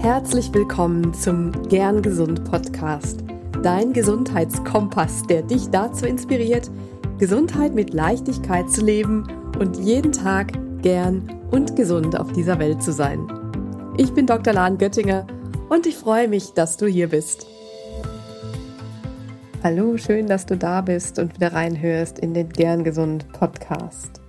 Herzlich 0.00 0.54
willkommen 0.54 1.12
zum 1.12 1.50
Gern 1.68 2.02
Gesund 2.02 2.44
Podcast, 2.44 3.24
dein 3.64 3.92
Gesundheitskompass, 3.92 5.24
der 5.24 5.42
dich 5.42 5.70
dazu 5.70 6.06
inspiriert, 6.06 6.70
Gesundheit 7.18 7.74
mit 7.74 7.92
Leichtigkeit 7.92 8.70
zu 8.70 8.84
leben 8.84 9.26
und 9.58 9.76
jeden 9.76 10.12
Tag 10.12 10.52
gern 10.82 11.28
und 11.50 11.74
gesund 11.74 12.16
auf 12.16 12.32
dieser 12.32 12.60
Welt 12.60 12.80
zu 12.80 12.92
sein. 12.92 13.26
Ich 13.96 14.12
bin 14.12 14.24
Dr. 14.24 14.52
Lahn 14.52 14.78
Göttinger 14.78 15.26
und 15.68 15.84
ich 15.84 15.96
freue 15.96 16.28
mich, 16.28 16.52
dass 16.52 16.76
du 16.76 16.86
hier 16.86 17.08
bist. 17.08 17.48
Hallo, 19.64 19.96
schön, 19.96 20.28
dass 20.28 20.46
du 20.46 20.56
da 20.56 20.80
bist 20.80 21.18
und 21.18 21.34
wieder 21.34 21.52
reinhörst 21.52 22.20
in 22.20 22.34
den 22.34 22.50
Gern 22.50 22.84
Gesund 22.84 23.26
Podcast. 23.32 24.20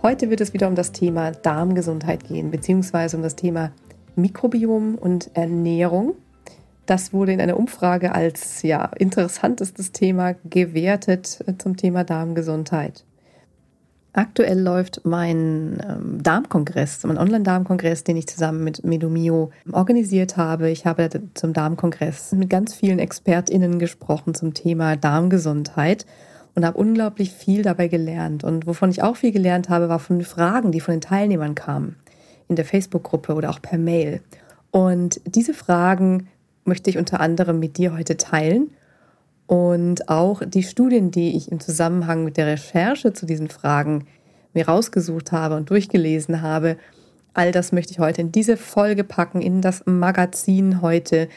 Heute 0.00 0.30
wird 0.30 0.40
es 0.40 0.52
wieder 0.52 0.68
um 0.68 0.76
das 0.76 0.92
Thema 0.92 1.32
Darmgesundheit 1.32 2.24
gehen, 2.24 2.52
beziehungsweise 2.52 3.16
um 3.16 3.22
das 3.22 3.36
Thema 3.36 3.72
Mikrobiom 4.16 4.96
und 4.96 5.30
Ernährung. 5.34 6.14
Das 6.86 7.12
wurde 7.12 7.32
in 7.32 7.40
einer 7.40 7.56
Umfrage 7.56 8.14
als 8.14 8.62
ja, 8.62 8.86
interessantestes 8.98 9.92
Thema 9.92 10.34
gewertet 10.44 11.38
äh, 11.46 11.54
zum 11.56 11.76
Thema 11.76 12.04
Darmgesundheit. 12.04 13.04
Aktuell 14.14 14.60
läuft 14.60 15.00
mein 15.04 15.82
ähm, 15.88 16.22
Darmkongress, 16.22 17.02
mein 17.04 17.16
Online-Darmkongress, 17.16 18.04
den 18.04 18.18
ich 18.18 18.26
zusammen 18.26 18.62
mit 18.62 18.84
Medomio 18.84 19.50
organisiert 19.70 20.36
habe. 20.36 20.68
Ich 20.68 20.84
habe 20.84 21.08
zum 21.32 21.54
Darmkongress 21.54 22.32
mit 22.32 22.50
ganz 22.50 22.74
vielen 22.74 22.98
ExpertInnen 22.98 23.78
gesprochen 23.78 24.34
zum 24.34 24.52
Thema 24.52 24.96
Darmgesundheit 24.96 26.04
und 26.54 26.66
habe 26.66 26.76
unglaublich 26.76 27.32
viel 27.32 27.62
dabei 27.62 27.88
gelernt. 27.88 28.44
Und 28.44 28.66
wovon 28.66 28.90
ich 28.90 29.02
auch 29.02 29.16
viel 29.16 29.32
gelernt 29.32 29.70
habe, 29.70 29.88
war 29.88 29.98
von 29.98 30.20
Fragen, 30.22 30.72
die 30.72 30.80
von 30.80 30.92
den 30.92 31.00
Teilnehmern 31.00 31.54
kamen 31.54 31.96
in 32.48 32.56
der 32.56 32.64
Facebook-Gruppe 32.64 33.34
oder 33.34 33.50
auch 33.50 33.60
per 33.62 33.78
Mail. 33.78 34.20
Und 34.70 35.20
diese 35.26 35.54
Fragen 35.54 36.28
möchte 36.64 36.90
ich 36.90 36.98
unter 36.98 37.20
anderem 37.20 37.58
mit 37.58 37.76
dir 37.78 37.94
heute 37.94 38.16
teilen. 38.16 38.70
Und 39.46 40.08
auch 40.08 40.42
die 40.46 40.62
Studien, 40.62 41.10
die 41.10 41.36
ich 41.36 41.50
im 41.50 41.60
Zusammenhang 41.60 42.24
mit 42.24 42.36
der 42.36 42.46
Recherche 42.46 43.12
zu 43.12 43.26
diesen 43.26 43.48
Fragen 43.48 44.06
mir 44.54 44.68
rausgesucht 44.68 45.32
habe 45.32 45.56
und 45.56 45.70
durchgelesen 45.70 46.42
habe, 46.42 46.76
all 47.34 47.52
das 47.52 47.72
möchte 47.72 47.92
ich 47.92 47.98
heute 47.98 48.20
in 48.20 48.32
diese 48.32 48.56
Folge 48.56 49.04
packen, 49.04 49.42
in 49.42 49.60
das 49.60 49.84
Magazin 49.86 50.80
heute. 50.80 51.28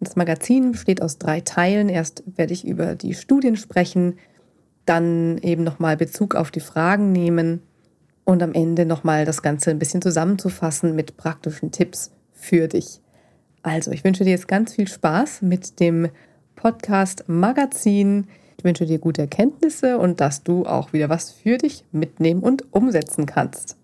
Das 0.00 0.16
Magazin 0.16 0.72
besteht 0.72 1.00
aus 1.00 1.18
drei 1.18 1.40
Teilen. 1.40 1.88
Erst 1.88 2.22
werde 2.36 2.52
ich 2.52 2.66
über 2.66 2.94
die 2.94 3.14
Studien 3.14 3.56
sprechen, 3.56 4.18
dann 4.84 5.38
eben 5.38 5.64
nochmal 5.64 5.96
Bezug 5.96 6.34
auf 6.34 6.50
die 6.50 6.60
Fragen 6.60 7.12
nehmen 7.12 7.62
und 8.24 8.42
am 8.42 8.52
Ende 8.52 8.86
nochmal 8.86 9.24
das 9.24 9.42
Ganze 9.42 9.70
ein 9.70 9.78
bisschen 9.78 10.02
zusammenzufassen 10.02 10.94
mit 10.94 11.16
praktischen 11.16 11.70
Tipps 11.70 12.10
für 12.32 12.68
dich. 12.68 13.00
Also, 13.62 13.90
ich 13.92 14.04
wünsche 14.04 14.24
dir 14.24 14.30
jetzt 14.30 14.48
ganz 14.48 14.74
viel 14.74 14.88
Spaß 14.88 15.42
mit 15.42 15.80
dem 15.80 16.08
Podcast 16.56 17.24
Magazin. 17.26 18.26
Ich 18.58 18.64
wünsche 18.64 18.86
dir 18.86 18.98
gute 18.98 19.22
Erkenntnisse 19.22 19.98
und 19.98 20.20
dass 20.20 20.42
du 20.42 20.66
auch 20.66 20.92
wieder 20.92 21.08
was 21.08 21.30
für 21.30 21.58
dich 21.58 21.84
mitnehmen 21.92 22.42
und 22.42 22.72
umsetzen 22.72 23.26
kannst. 23.26 23.76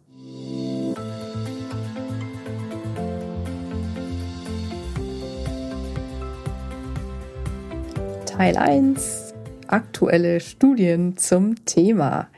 Teil 8.26 8.56
1. 8.56 9.34
Aktuelle 9.66 10.40
Studien 10.40 11.18
zum 11.18 11.64
Thema. 11.66 12.28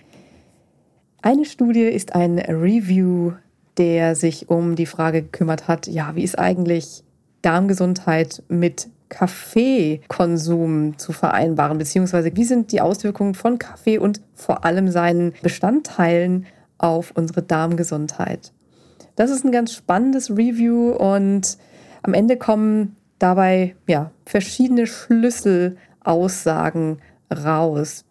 Eine 1.25 1.45
Studie 1.45 1.85
ist 1.85 2.17
ein 2.17 2.41
Review, 2.41 3.35
der 3.77 4.17
sich 4.17 4.51
um 4.51 4.75
die 4.75 4.87
Frage 4.87 5.23
gekümmert 5.23 5.69
hat, 5.69 5.87
ja, 5.87 6.17
wie 6.17 6.25
ist 6.25 6.37
eigentlich 6.37 7.05
Darmgesundheit 7.43 8.43
mit 8.49 8.89
Kaffeekonsum 9.09 10.99
zu 10.99 11.13
vereinbaren, 11.13 11.79
beziehungsweise 11.79 12.35
wie 12.35 12.43
sind 12.43 12.73
die 12.73 12.81
Auswirkungen 12.81 13.35
von 13.35 13.61
Kaffee 13.61 13.99
und 13.99 14.21
vor 14.35 14.65
allem 14.65 14.91
seinen 14.91 15.33
Bestandteilen 15.43 16.47
auf 16.79 17.13
unsere 17.15 17.43
Darmgesundheit. 17.43 18.53
Das 19.15 19.31
ist 19.31 19.45
ein 19.45 19.53
ganz 19.53 19.75
spannendes 19.75 20.31
Review 20.31 20.91
und 20.91 21.57
am 22.03 22.15
Ende 22.15 22.37
kommen 22.37 22.97
dabei 23.21 23.77
ja, 23.87 24.11
verschiedene 24.27 24.89
Schlüsselaussagen 24.89 26.99
raus. 27.31 28.05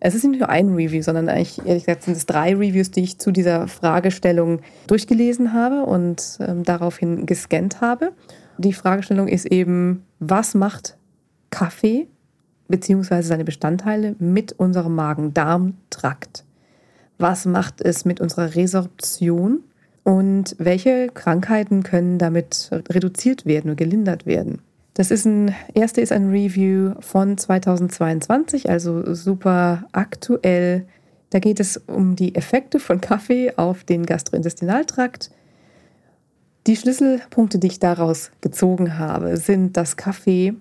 Es 0.00 0.14
ist 0.14 0.24
nicht 0.24 0.38
nur 0.38 0.48
ein 0.48 0.74
Review, 0.74 1.02
sondern 1.02 1.28
eigentlich, 1.28 1.58
ehrlich 1.64 1.84
gesagt, 1.84 2.04
sind 2.04 2.16
es 2.16 2.26
drei 2.26 2.54
Reviews, 2.54 2.90
die 2.90 3.02
ich 3.02 3.18
zu 3.18 3.32
dieser 3.32 3.66
Fragestellung 3.68 4.60
durchgelesen 4.86 5.52
habe 5.52 5.84
und 5.84 6.38
ähm, 6.40 6.64
daraufhin 6.64 7.26
gescannt 7.26 7.80
habe. 7.80 8.12
Die 8.58 8.72
Fragestellung 8.72 9.28
ist 9.28 9.46
eben, 9.46 10.04
was 10.18 10.54
macht 10.54 10.96
Kaffee 11.50 12.08
bzw. 12.68 13.22
seine 13.22 13.44
Bestandteile 13.44 14.16
mit 14.18 14.52
unserem 14.52 14.94
Magen-Darm-Trakt? 14.94 16.44
Was 17.18 17.46
macht 17.46 17.80
es 17.80 18.04
mit 18.04 18.20
unserer 18.20 18.54
Resorption? 18.54 19.60
Und 20.04 20.54
welche 20.58 21.08
Krankheiten 21.08 21.82
können 21.82 22.18
damit 22.18 22.70
reduziert 22.88 23.44
werden 23.44 23.70
und 23.70 23.76
gelindert 23.76 24.24
werden? 24.24 24.60
Das 24.96 25.10
ist 25.10 25.26
ein, 25.26 25.54
erste 25.74 26.00
ist 26.00 26.10
ein 26.10 26.30
Review 26.30 26.94
von 27.00 27.36
2022, 27.36 28.70
also 28.70 29.12
super 29.12 29.84
aktuell. 29.92 30.86
Da 31.28 31.38
geht 31.38 31.60
es 31.60 31.76
um 31.76 32.16
die 32.16 32.34
Effekte 32.34 32.80
von 32.80 33.02
Kaffee 33.02 33.52
auf 33.58 33.84
den 33.84 34.06
Gastrointestinaltrakt. 34.06 35.30
Die 36.66 36.76
Schlüsselpunkte, 36.76 37.58
die 37.58 37.66
ich 37.66 37.78
daraus 37.78 38.30
gezogen 38.40 38.98
habe, 38.98 39.36
sind, 39.36 39.76
dass 39.76 39.98
Kaffee 39.98 40.54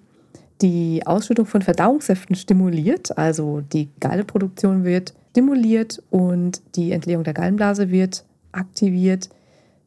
die 0.62 1.04
Ausschüttung 1.06 1.46
von 1.46 1.62
Verdauungssäften 1.62 2.36
stimuliert, 2.36 3.18
also 3.18 3.62
die 3.62 3.88
Galleproduktion 4.02 4.84
wird 4.84 5.14
stimuliert 5.32 6.04
und 6.10 6.62
die 6.76 6.92
Entleerung 6.92 7.24
der 7.24 7.34
Gallenblase 7.34 7.90
wird 7.90 8.26
aktiviert, 8.52 9.30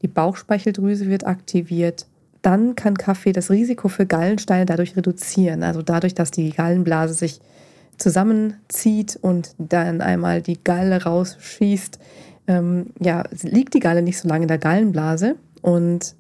die 0.00 0.08
Bauchspeicheldrüse 0.08 1.06
wird 1.06 1.26
aktiviert 1.26 2.06
dann 2.42 2.74
kann 2.74 2.96
Kaffee 2.96 3.32
das 3.32 3.50
Risiko 3.50 3.88
für 3.88 4.06
Gallensteine 4.06 4.66
dadurch 4.66 4.96
reduzieren. 4.96 5.62
Also 5.62 5.82
dadurch, 5.82 6.14
dass 6.14 6.30
die 6.30 6.50
Gallenblase 6.50 7.14
sich 7.14 7.40
zusammenzieht 7.98 9.18
und 9.20 9.54
dann 9.58 10.00
einmal 10.00 10.40
die 10.40 10.62
Galle 10.62 11.02
rausschießt, 11.02 11.98
ähm, 12.46 12.86
ja, 13.00 13.24
liegt 13.42 13.74
die 13.74 13.80
Galle 13.80 14.02
nicht 14.02 14.18
so 14.18 14.28
lange 14.28 14.42
in 14.42 14.48
der 14.48 14.58
Gallenblase 14.58 15.36
und 15.62 16.14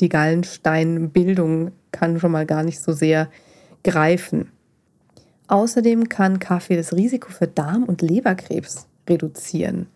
die 0.00 0.08
Gallensteinbildung 0.08 1.70
kann 1.92 2.18
schon 2.18 2.32
mal 2.32 2.46
gar 2.46 2.64
nicht 2.64 2.80
so 2.80 2.92
sehr 2.92 3.28
greifen. 3.84 4.50
Außerdem 5.46 6.08
kann 6.08 6.38
Kaffee 6.38 6.76
das 6.76 6.92
Risiko 6.92 7.30
für 7.30 7.46
Darm- 7.46 7.84
und 7.84 8.02
Leberkrebs 8.02 8.86
reduzieren. 9.08 9.86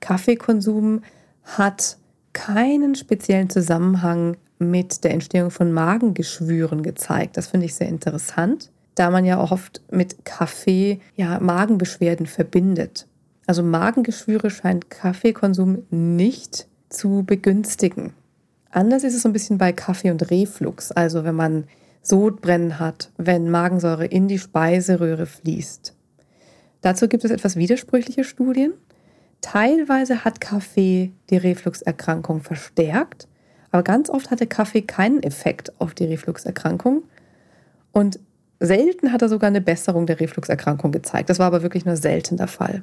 Kaffeekonsum 0.00 1.02
hat 1.44 1.98
keinen 2.32 2.94
speziellen 2.94 3.50
Zusammenhang 3.50 4.36
mit 4.60 5.02
der 5.04 5.12
Entstehung 5.12 5.50
von 5.50 5.72
Magengeschwüren 5.72 6.82
gezeigt. 6.82 7.36
Das 7.36 7.48
finde 7.48 7.66
ich 7.66 7.74
sehr 7.74 7.88
interessant, 7.88 8.70
da 8.94 9.10
man 9.10 9.24
ja 9.24 9.38
auch 9.38 9.50
oft 9.50 9.82
mit 9.90 10.24
Kaffee 10.24 11.00
ja 11.16 11.40
Magenbeschwerden 11.40 12.26
verbindet. 12.26 13.06
Also 13.46 13.62
Magengeschwüre 13.62 14.50
scheint 14.50 14.90
Kaffeekonsum 14.90 15.84
nicht 15.90 16.68
zu 16.88 17.24
begünstigen. 17.26 18.12
Anders 18.70 19.02
ist 19.02 19.14
es 19.14 19.22
so 19.22 19.28
ein 19.28 19.32
bisschen 19.32 19.58
bei 19.58 19.72
Kaffee 19.72 20.10
und 20.10 20.30
Reflux, 20.30 20.92
also 20.92 21.24
wenn 21.24 21.34
man 21.34 21.64
Sodbrennen 22.02 22.78
hat, 22.78 23.10
wenn 23.16 23.50
Magensäure 23.50 24.06
in 24.06 24.28
die 24.28 24.38
Speiseröhre 24.38 25.26
fließt. 25.26 25.94
Dazu 26.80 27.08
gibt 27.08 27.24
es 27.24 27.30
etwas 27.30 27.56
widersprüchliche 27.56 28.24
Studien. 28.24 28.72
Teilweise 29.40 30.24
hat 30.24 30.40
Kaffee 30.40 31.12
die 31.30 31.36
Refluxerkrankung 31.36 32.42
verstärkt, 32.42 33.26
aber 33.70 33.82
ganz 33.82 34.10
oft 34.10 34.30
hatte 34.30 34.46
Kaffee 34.46 34.82
keinen 34.82 35.22
Effekt 35.22 35.72
auf 35.80 35.94
die 35.94 36.04
Refluxerkrankung 36.04 37.04
und 37.92 38.18
selten 38.58 39.12
hat 39.12 39.22
er 39.22 39.28
sogar 39.28 39.48
eine 39.48 39.60
Besserung 39.60 40.06
der 40.06 40.20
Refluxerkrankung 40.20 40.92
gezeigt. 40.92 41.30
Das 41.30 41.38
war 41.38 41.46
aber 41.46 41.62
wirklich 41.62 41.84
nur 41.84 41.96
selten 41.96 42.36
der 42.36 42.48
Fall. 42.48 42.82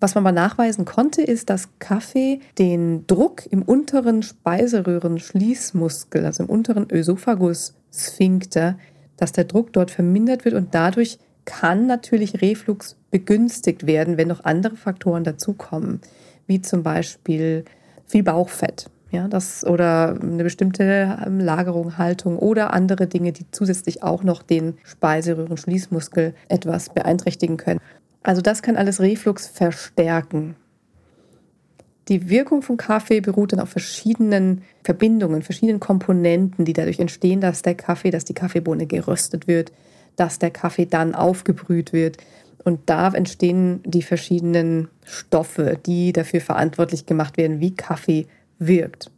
Was 0.00 0.14
man 0.14 0.22
mal 0.22 0.32
nachweisen 0.32 0.84
konnte, 0.84 1.22
ist, 1.22 1.50
dass 1.50 1.70
Kaffee 1.80 2.38
den 2.58 3.04
Druck 3.08 3.42
im 3.50 3.62
unteren 3.62 4.22
Speiseröhrenschließmuskel, 4.22 6.24
also 6.24 6.44
im 6.44 6.48
unteren 6.48 6.88
Ösophagus-Sphinkter, 6.88 8.78
dass 9.16 9.32
der 9.32 9.42
Druck 9.44 9.72
dort 9.72 9.90
vermindert 9.90 10.44
wird 10.44 10.54
und 10.54 10.72
dadurch 10.72 11.18
kann 11.44 11.86
natürlich 11.86 12.42
Reflux 12.42 12.94
begünstigt 13.10 13.86
werden, 13.86 14.18
wenn 14.18 14.28
noch 14.28 14.44
andere 14.44 14.76
Faktoren 14.76 15.24
dazukommen, 15.24 16.00
wie 16.46 16.62
zum 16.62 16.84
Beispiel 16.84 17.64
viel 18.06 18.22
Bauchfett. 18.22 18.88
Ja, 19.10 19.26
das 19.26 19.64
oder 19.64 20.18
eine 20.20 20.44
bestimmte 20.44 21.16
ähm, 21.24 21.40
Lagerung, 21.40 21.96
Haltung 21.96 22.38
oder 22.38 22.74
andere 22.74 23.06
Dinge, 23.06 23.32
die 23.32 23.46
zusätzlich 23.50 24.02
auch 24.02 24.22
noch 24.22 24.42
den 24.42 24.74
Speiseröhrenschließmuskel 24.84 26.34
etwas 26.48 26.90
beeinträchtigen 26.90 27.56
können. 27.56 27.80
Also 28.22 28.42
das 28.42 28.60
kann 28.60 28.76
alles 28.76 29.00
Reflux 29.00 29.46
verstärken. 29.46 30.56
Die 32.08 32.28
Wirkung 32.28 32.62
von 32.62 32.76
Kaffee 32.76 33.20
beruht 33.20 33.52
dann 33.52 33.60
auf 33.60 33.70
verschiedenen 33.70 34.62
Verbindungen, 34.82 35.42
verschiedenen 35.42 35.80
Komponenten, 35.80 36.64
die 36.64 36.72
dadurch 36.72 36.98
entstehen, 36.98 37.40
dass 37.40 37.62
der 37.62 37.74
Kaffee, 37.74 38.10
dass 38.10 38.24
die 38.24 38.34
Kaffeebohne 38.34 38.86
geröstet 38.86 39.46
wird, 39.46 39.72
dass 40.16 40.38
der 40.38 40.50
Kaffee 40.50 40.86
dann 40.86 41.14
aufgebrüht 41.14 41.92
wird. 41.92 42.16
Und 42.64 42.80
da 42.86 43.08
entstehen 43.08 43.80
die 43.84 44.02
verschiedenen 44.02 44.88
Stoffe, 45.04 45.78
die 45.84 46.12
dafür 46.12 46.40
verantwortlich 46.40 47.06
gemacht 47.06 47.36
werden, 47.36 47.60
wie 47.60 47.74
Kaffee 47.74 48.26
wirkt. 48.58 49.10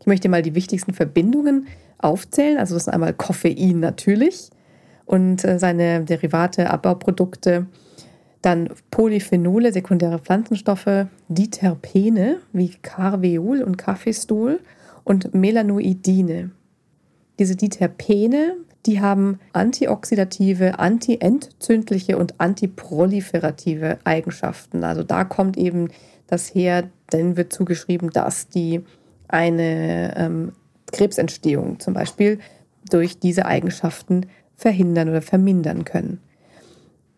Ich 0.00 0.06
möchte 0.06 0.28
mal 0.28 0.42
die 0.42 0.54
wichtigsten 0.54 0.94
Verbindungen 0.94 1.66
aufzählen. 1.98 2.58
Also 2.58 2.74
das 2.74 2.84
ist 2.84 2.92
einmal 2.92 3.12
Koffein 3.12 3.80
natürlich 3.80 4.50
und 5.04 5.44
äh, 5.44 5.58
seine 5.58 6.04
Derivate, 6.04 6.70
Abbauprodukte. 6.70 7.66
Dann 8.42 8.68
Polyphenole, 8.90 9.72
sekundäre 9.72 10.18
Pflanzenstoffe, 10.18 11.06
Diterpene 11.28 12.38
wie 12.52 12.68
Carveol 12.82 13.62
und 13.62 13.76
Kaffeestol 13.76 14.60
und 15.04 15.34
Melanoidine. 15.34 16.50
Diese 17.38 17.56
Diterpene, 17.56 18.56
die 18.86 19.00
haben 19.00 19.40
antioxidative, 19.52 20.78
antientzündliche 20.78 22.18
und 22.18 22.40
antiproliferative 22.40 23.98
Eigenschaften. 24.04 24.84
Also 24.84 25.02
da 25.02 25.24
kommt 25.24 25.56
eben 25.56 25.88
das 26.28 26.54
her, 26.54 26.88
denn 27.12 27.36
wird 27.36 27.52
zugeschrieben, 27.52 28.10
dass 28.10 28.48
die 28.48 28.82
eine 29.28 30.14
ähm, 30.16 30.52
Krebsentstehung 30.92 31.80
zum 31.80 31.94
Beispiel 31.94 32.38
durch 32.90 33.18
diese 33.18 33.46
Eigenschaften 33.46 34.26
verhindern 34.56 35.08
oder 35.08 35.22
vermindern 35.22 35.84
können. 35.84 36.20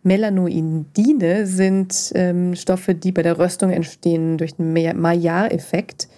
Melanoidine 0.02 1.46
sind 1.46 2.12
ähm, 2.14 2.55
Stoffe, 2.55 2.94
die 2.94 3.12
bei 3.12 3.23
der 3.23 3.38
Röstung 3.38 3.70
entstehen 3.70 4.38
durch 4.38 4.55
den 4.55 4.73
Maillard-Effekt. 4.73 6.08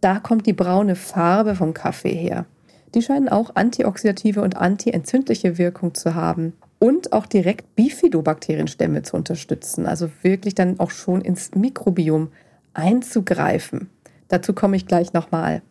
Da 0.00 0.18
kommt 0.18 0.46
die 0.46 0.52
braune 0.52 0.96
Farbe 0.96 1.54
vom 1.54 1.74
Kaffee 1.74 2.14
her. 2.14 2.46
Die 2.94 3.02
scheinen 3.02 3.28
auch 3.28 3.56
antioxidative 3.56 4.40
und 4.40 4.56
antientzündliche 4.56 5.58
Wirkung 5.58 5.94
zu 5.94 6.14
haben 6.14 6.54
und 6.78 7.12
auch 7.12 7.26
direkt 7.26 7.74
Bifidobakterienstämme 7.74 9.02
zu 9.02 9.16
unterstützen, 9.16 9.86
also 9.86 10.10
wirklich 10.22 10.54
dann 10.54 10.78
auch 10.78 10.90
schon 10.90 11.20
ins 11.20 11.54
Mikrobiom 11.54 12.28
einzugreifen. 12.74 13.90
Dazu 14.28 14.52
komme 14.52 14.76
ich 14.76 14.86
gleich 14.86 15.12
nochmal. 15.12 15.62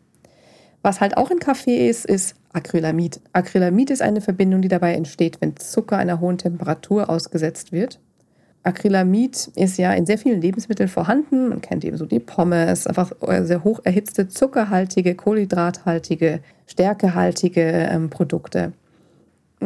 Was 0.81 0.99
halt 0.99 1.17
auch 1.17 1.31
in 1.31 1.39
Kaffee 1.39 1.87
ist, 1.87 2.05
ist 2.05 2.35
Acrylamid. 2.51 3.21
Acrylamid 3.31 3.89
ist 3.89 4.01
eine 4.01 4.21
Verbindung, 4.21 4.61
die 4.61 4.67
dabei 4.67 4.93
entsteht, 4.93 5.39
wenn 5.39 5.55
Zucker 5.57 5.97
einer 5.97 6.19
hohen 6.19 6.37
Temperatur 6.37 7.09
ausgesetzt 7.09 7.71
wird. 7.71 7.99
Acrylamid 8.63 9.51
ist 9.55 9.77
ja 9.77 9.91
in 9.93 10.05
sehr 10.05 10.17
vielen 10.17 10.41
Lebensmitteln 10.41 10.87
vorhanden. 10.87 11.49
Man 11.49 11.61
kennt 11.61 11.83
eben 11.83 11.97
so 11.97 12.05
die 12.05 12.19
Pommes, 12.19 12.87
einfach 12.87 13.11
sehr 13.41 13.63
hoch 13.63 13.81
erhitzte, 13.83 14.27
zuckerhaltige, 14.27 15.15
kohlenhydrathaltige, 15.15 16.39
stärkehaltige 16.67 17.61
ähm, 17.61 18.09
Produkte. 18.09 18.73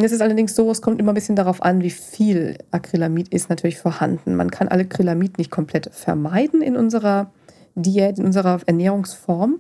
Es 0.04 0.12
ist 0.12 0.22
allerdings 0.22 0.56
so, 0.56 0.70
es 0.70 0.82
kommt 0.82 1.00
immer 1.00 1.12
ein 1.12 1.16
bisschen 1.16 1.36
darauf 1.36 1.64
an, 1.64 1.82
wie 1.82 1.90
viel 1.90 2.58
Acrylamid 2.72 3.30
ist 3.30 3.50
natürlich 3.50 3.80
vorhanden. 3.80 4.36
Man 4.36 4.52
kann 4.52 4.68
Acrylamid 4.68 5.38
nicht 5.40 5.50
komplett 5.50 5.90
vermeiden 5.92 6.62
in 6.62 6.78
unserer 6.78 7.32
Diät, 7.74 8.20
in 8.20 8.26
unserer 8.26 8.60
Ernährungsform. 8.66 9.60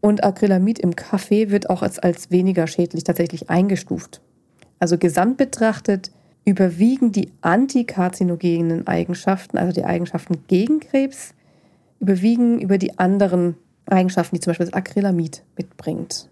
Und 0.00 0.24
Acrylamid 0.24 0.80
im 0.80 0.96
Kaffee 0.96 1.50
wird 1.50 1.70
auch 1.70 1.82
als, 1.82 2.00
als 2.00 2.32
weniger 2.32 2.66
schädlich 2.66 3.04
tatsächlich 3.04 3.48
eingestuft. 3.48 4.20
Also 4.80 4.98
gesamt 4.98 5.36
betrachtet 5.36 6.10
überwiegen 6.44 7.12
die 7.12 7.30
antikarzinogenen 7.40 8.88
Eigenschaften, 8.88 9.58
also 9.58 9.72
die 9.72 9.84
Eigenschaften 9.84 10.42
gegen 10.48 10.80
Krebs, 10.80 11.34
überwiegen 12.00 12.60
über 12.60 12.78
die 12.78 12.98
anderen 12.98 13.54
Eigenschaften, 13.86 14.34
die 14.34 14.40
zum 14.40 14.50
Beispiel 14.50 14.66
das 14.66 14.74
Acrylamid 14.74 15.44
mitbringt. 15.56 16.28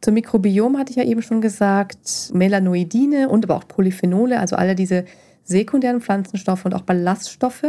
Zum 0.00 0.14
Mikrobiom 0.14 0.78
hatte 0.78 0.90
ich 0.90 0.96
ja 0.96 1.04
eben 1.04 1.22
schon 1.22 1.40
gesagt, 1.40 2.30
Melanoidine 2.32 3.28
und 3.28 3.44
aber 3.44 3.56
auch 3.56 3.66
Polyphenole, 3.68 4.38
also 4.38 4.56
alle 4.56 4.74
diese 4.74 5.04
sekundären 5.44 6.00
Pflanzenstoffe 6.00 6.64
und 6.64 6.74
auch 6.74 6.82
Ballaststoffe, 6.82 7.64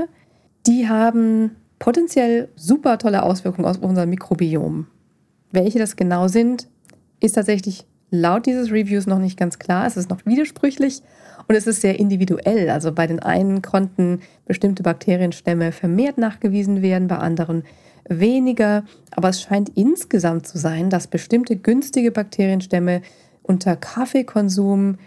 die 0.66 0.88
haben 0.90 1.52
potenziell 1.80 2.50
super 2.56 2.98
tolle 2.98 3.24
Auswirkungen 3.24 3.68
auf 3.68 3.80
unser 3.82 4.06
Mikrobiom. 4.06 4.88
Welche 5.52 5.80
das 5.80 5.96
genau 5.96 6.28
sind, 6.28 6.68
ist 7.20 7.34
tatsächlich 7.34 7.86
laut 8.10 8.46
dieses 8.46 8.72
Reviews 8.72 9.06
noch 9.06 9.20
nicht 9.20 9.38
ganz 9.38 9.60
klar. 9.60 9.86
Es 9.86 9.98
ist 9.98 10.10
noch 10.10 10.26
widersprüchlich 10.26 11.02
und 11.48 11.56
es 11.56 11.68
ist 11.68 11.82
sehr 11.82 12.00
individuell. 12.00 12.70
Also 12.70 12.92
bei 12.92 13.08
den 13.08 13.20
einen 13.20 13.62
konnten 13.62 14.22
bestimmte 14.46 14.84
Bakterienstämme 14.84 15.72
vermehrt 15.72 16.18
nachgewiesen 16.18 16.82
werden, 16.82 17.08
bei 17.08 17.18
anderen 17.18 17.64
weniger. 18.10 18.84
Aber 19.12 19.30
es 19.30 19.42
scheint 19.42 19.70
insgesamt 19.76 20.48
zu 20.48 20.58
sein, 20.58 20.90
dass 20.90 21.08
bestimmte 21.08 21.56
günstige 21.56 22.12
Bakterienstämme 22.12 23.02
unter 23.44 23.76
Kaffeekonsum, 23.76 24.98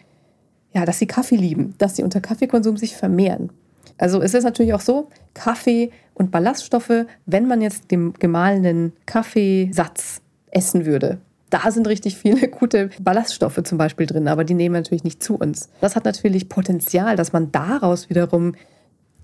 ja, 0.73 0.85
dass 0.85 0.99
sie 0.99 1.07
Kaffee 1.07 1.37
lieben, 1.37 1.75
dass 1.79 1.97
sie 1.97 2.03
unter 2.03 2.21
Kaffeekonsum 2.21 2.77
sich 2.77 2.97
vermehren. 2.97 3.51
Also 3.99 4.23
es 4.23 4.35
ist 4.35 4.45
natürlich 4.45 4.73
auch 4.73 4.81
so, 4.81 5.09
Kaffee 5.35 5.91
und 6.15 6.31
Ballaststoffe, 6.31 7.07
wenn 7.27 7.47
man 7.47 7.61
jetzt 7.61 7.91
den 7.91 8.15
gemahlenen 8.15 8.93
Kaffeesatz 9.05 10.23
essen 10.51 10.87
würde, 10.87 11.19
da 11.51 11.71
sind 11.71 11.87
richtig 11.87 12.17
viele 12.17 12.49
gute 12.61 12.91
Ballaststoffe 13.01 13.61
zum 13.65 13.77
Beispiel 13.77 14.07
drin, 14.07 14.29
aber 14.29 14.45
die 14.45 14.55
nehmen 14.55 14.75
natürlich 14.75 15.05
nicht 15.05 15.23
zu 15.23 15.37
uns. 15.37 15.69
Das 15.81 15.97
hat 15.97 16.05
natürlich 16.05 16.49
Potenzial, 16.49 17.17
dass 17.17 17.33
man 17.33 17.53
daraus 17.53 18.09
wiederum 18.09 18.55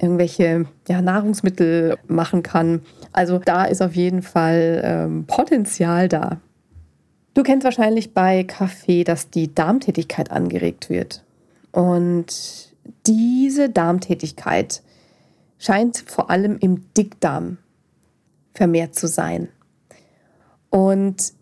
irgendwelche 0.00 0.66
ja, 0.88 1.00
Nahrungsmittel 1.00 1.96
machen 2.06 2.42
kann. 2.42 2.82
Also 3.12 3.38
da 3.38 3.64
ist 3.64 3.82
auf 3.82 3.94
jeden 3.94 4.22
Fall 4.22 4.82
ähm, 4.84 5.24
Potenzial 5.26 6.08
da. 6.08 6.40
Du 7.34 7.42
kennst 7.42 7.64
wahrscheinlich 7.64 8.14
bei 8.14 8.44
Kaffee, 8.44 9.04
dass 9.04 9.30
die 9.30 9.54
Darmtätigkeit 9.54 10.30
angeregt 10.30 10.88
wird. 10.90 11.22
Und 11.72 12.74
diese 13.06 13.68
Darmtätigkeit 13.68 14.82
scheint 15.58 15.98
vor 16.06 16.30
allem 16.30 16.58
im 16.58 16.92
Dickdarm 16.94 17.58
vermehrt 18.54 18.94
zu 18.94 19.06
sein. 19.06 19.48
Und 20.70 21.32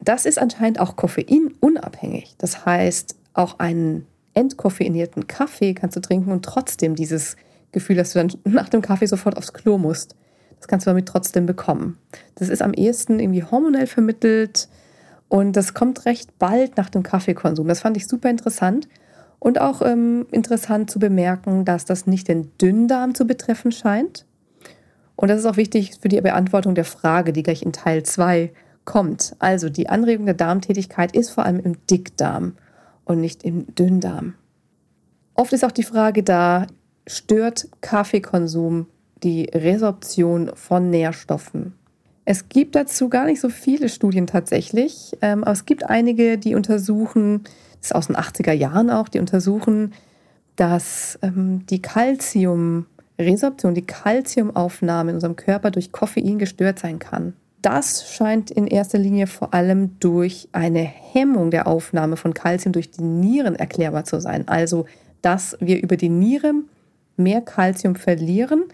das 0.00 0.26
ist 0.26 0.38
anscheinend 0.38 0.80
auch 0.80 0.96
koffeinunabhängig. 0.96 2.34
Das 2.38 2.64
heißt, 2.64 3.16
auch 3.34 3.58
einen 3.58 4.06
entkoffeinierten 4.34 5.26
Kaffee 5.26 5.74
kannst 5.74 5.96
du 5.96 6.00
trinken 6.00 6.30
und 6.30 6.44
trotzdem 6.44 6.94
dieses 6.94 7.36
Gefühl, 7.72 7.96
dass 7.96 8.12
du 8.12 8.18
dann 8.18 8.32
nach 8.44 8.68
dem 8.68 8.82
Kaffee 8.82 9.06
sofort 9.06 9.36
aufs 9.36 9.52
Klo 9.52 9.78
musst. 9.78 10.16
Das 10.58 10.68
kannst 10.68 10.86
du 10.86 10.90
damit 10.90 11.06
trotzdem 11.06 11.46
bekommen. 11.46 11.98
Das 12.34 12.48
ist 12.48 12.62
am 12.62 12.72
ehesten 12.72 13.20
irgendwie 13.20 13.44
hormonell 13.44 13.86
vermittelt 13.86 14.68
und 15.28 15.56
das 15.56 15.74
kommt 15.74 16.06
recht 16.06 16.38
bald 16.38 16.76
nach 16.76 16.88
dem 16.88 17.02
Kaffeekonsum. 17.02 17.68
Das 17.68 17.80
fand 17.80 17.96
ich 17.96 18.08
super 18.08 18.30
interessant. 18.30 18.88
Und 19.40 19.60
auch 19.60 19.82
ähm, 19.82 20.26
interessant 20.32 20.90
zu 20.90 20.98
bemerken, 20.98 21.64
dass 21.64 21.84
das 21.84 22.08
nicht 22.08 22.26
den 22.26 22.50
Dünndarm 22.58 23.14
zu 23.14 23.24
betreffen 23.24 23.70
scheint. 23.70 24.26
Und 25.14 25.28
das 25.28 25.38
ist 25.38 25.46
auch 25.46 25.56
wichtig 25.56 25.92
für 26.00 26.08
die 26.08 26.20
Beantwortung 26.20 26.74
der 26.74 26.84
Frage, 26.84 27.32
die 27.32 27.44
gleich 27.44 27.62
in 27.62 27.72
Teil 27.72 28.02
2 28.02 28.52
kommt. 28.84 29.36
Also 29.38 29.68
die 29.68 29.88
Anregung 29.88 30.26
der 30.26 30.34
Darmtätigkeit 30.34 31.14
ist 31.14 31.30
vor 31.30 31.44
allem 31.44 31.60
im 31.60 31.76
Dickdarm 31.86 32.56
und 33.04 33.20
nicht 33.20 33.44
im 33.44 33.72
Dünndarm. 33.74 34.34
Oft 35.34 35.52
ist 35.52 35.64
auch 35.64 35.72
die 35.72 35.84
Frage 35.84 36.24
da, 36.24 36.66
stört 37.08 37.68
Kaffeekonsum 37.80 38.86
die 39.22 39.50
Resorption 39.52 40.52
von 40.54 40.90
Nährstoffen? 40.90 41.74
Es 42.24 42.48
gibt 42.50 42.76
dazu 42.76 43.08
gar 43.08 43.24
nicht 43.24 43.40
so 43.40 43.48
viele 43.48 43.88
Studien 43.88 44.26
tatsächlich, 44.26 45.16
ähm, 45.22 45.42
aber 45.44 45.52
es 45.52 45.64
gibt 45.64 45.88
einige, 45.88 46.36
die 46.36 46.54
untersuchen, 46.54 47.44
das 47.80 47.86
ist 47.86 47.94
aus 47.94 48.06
den 48.08 48.16
80er 48.16 48.52
Jahren 48.52 48.90
auch, 48.90 49.08
die 49.08 49.18
untersuchen, 49.18 49.94
dass 50.54 51.18
ähm, 51.22 51.64
die 51.70 51.80
Calciumresorption, 51.80 53.74
die 53.74 53.86
Calciumaufnahme 53.86 55.10
in 55.10 55.16
unserem 55.16 55.36
Körper 55.36 55.70
durch 55.70 55.90
Koffein 55.90 56.38
gestört 56.38 56.78
sein 56.78 56.98
kann. 56.98 57.32
Das 57.62 58.12
scheint 58.12 58.50
in 58.50 58.66
erster 58.66 58.98
Linie 58.98 59.26
vor 59.26 59.54
allem 59.54 59.98
durch 59.98 60.48
eine 60.52 60.82
Hemmung 60.82 61.50
der 61.50 61.66
Aufnahme 61.66 62.16
von 62.16 62.34
Kalzium 62.34 62.72
durch 62.72 62.90
die 62.90 63.02
Nieren 63.02 63.54
erklärbar 63.56 64.04
zu 64.04 64.20
sein. 64.20 64.46
Also, 64.48 64.84
dass 65.22 65.56
wir 65.60 65.82
über 65.82 65.96
die 65.96 66.10
Niere 66.10 66.52
mehr 67.18 67.40
Kalzium 67.40 67.94
verlieren, 67.94 68.64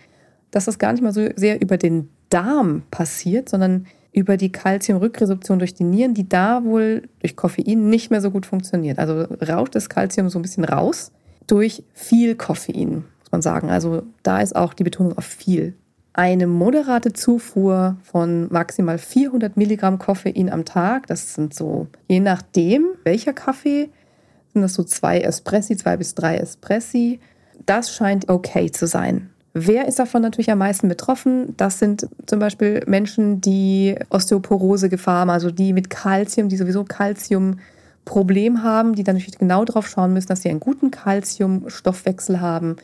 dass 0.51 0.67
das 0.67 0.79
gar 0.79 0.93
nicht 0.93 1.03
mal 1.03 1.13
so 1.13 1.29
sehr 1.37 1.61
über 1.61 1.77
den 1.77 2.09
Darm 2.31 2.83
passiert, 2.91 3.49
sondern 3.49 3.87
über 4.13 4.37
die 4.37 4.53
Kalziumrückresorption 4.53 5.59
durch 5.59 5.75
die 5.75 5.85
Nieren, 5.85 6.15
die 6.15 6.29
da 6.29 6.65
wohl 6.65 7.09
durch 7.21 7.35
Koffein 7.35 7.89
nicht 7.89 8.11
mehr 8.11 8.21
so 8.21 8.31
gut 8.31 8.47
funktioniert. 8.47 8.99
Also 8.99 9.27
rauscht 9.47 9.75
das 9.75 9.89
Kalzium 9.89 10.29
so 10.29 10.39
ein 10.39 10.43
bisschen 10.43 10.65
raus 10.65 11.11
durch 11.49 11.83
viel 11.93 12.37
Koffein, 12.37 13.05
muss 13.19 13.33
man 13.33 13.43
sagen. 13.43 13.71
Also 13.71 14.05
da 14.23 14.41
ist 14.41 14.55
auch 14.55 14.73
die 14.75 14.85
Betonung 14.85 15.19
auf 15.19 15.25
viel. 15.25 15.75
Eine 16.13 16.47
moderate 16.47 17.13
Zufuhr 17.13 17.97
von 18.05 18.47
maximal 18.53 18.99
400 18.99 19.57
Milligramm 19.57 19.99
Koffein 19.99 20.49
am 20.49 20.65
Tag, 20.65 21.09
das 21.09 21.35
sind 21.35 21.53
so, 21.53 21.89
je 22.07 22.21
nachdem, 22.21 22.87
welcher 23.03 23.33
Kaffee, 23.33 23.91
sind 24.53 24.63
das 24.63 24.75
so 24.75 24.85
zwei 24.85 25.21
Espressi, 25.21 25.77
zwei 25.77 25.97
bis 25.97 26.15
drei 26.15 26.37
Espressi. 26.37 27.19
Das 27.67 27.95
scheint 27.95 28.29
okay 28.29 28.71
zu 28.71 28.87
sein 28.87 29.31
Wer 29.57 29.87
ist 29.87 30.01
davon 30.01 30.21
natürlich 30.21 30.51
am 30.51 30.59
meisten 30.59 30.89
betroffen? 30.89 31.57
Das 31.57 31.79
sind 31.79 32.09
zum 32.27 32.41
Beispiel 32.41 32.83
Menschen, 32.89 33.41
die 33.41 33.95
Osteoporose-Gefahr 34.11 35.21
haben, 35.21 35.31
also 35.31 35.53
die 35.53 35.73
mit 35.73 35.91
Kalzium, 35.91 36.49
die 36.49 36.57
sowieso 36.57 36.83
Kalzium-Problem 36.83 38.65
haben, 38.65 38.97
die 38.97 39.05
dann 39.05 39.15
natürlich 39.15 39.39
genau 39.39 39.65
darauf 39.65 39.87
schauen 39.87 40.13
müssen, 40.13 40.27
dass 40.27 40.43
sie 40.43 40.51
einen 40.51 40.59
guten 40.59 40.91
Kalziumstoffwechsel 40.91 42.41
haben, 42.41 42.75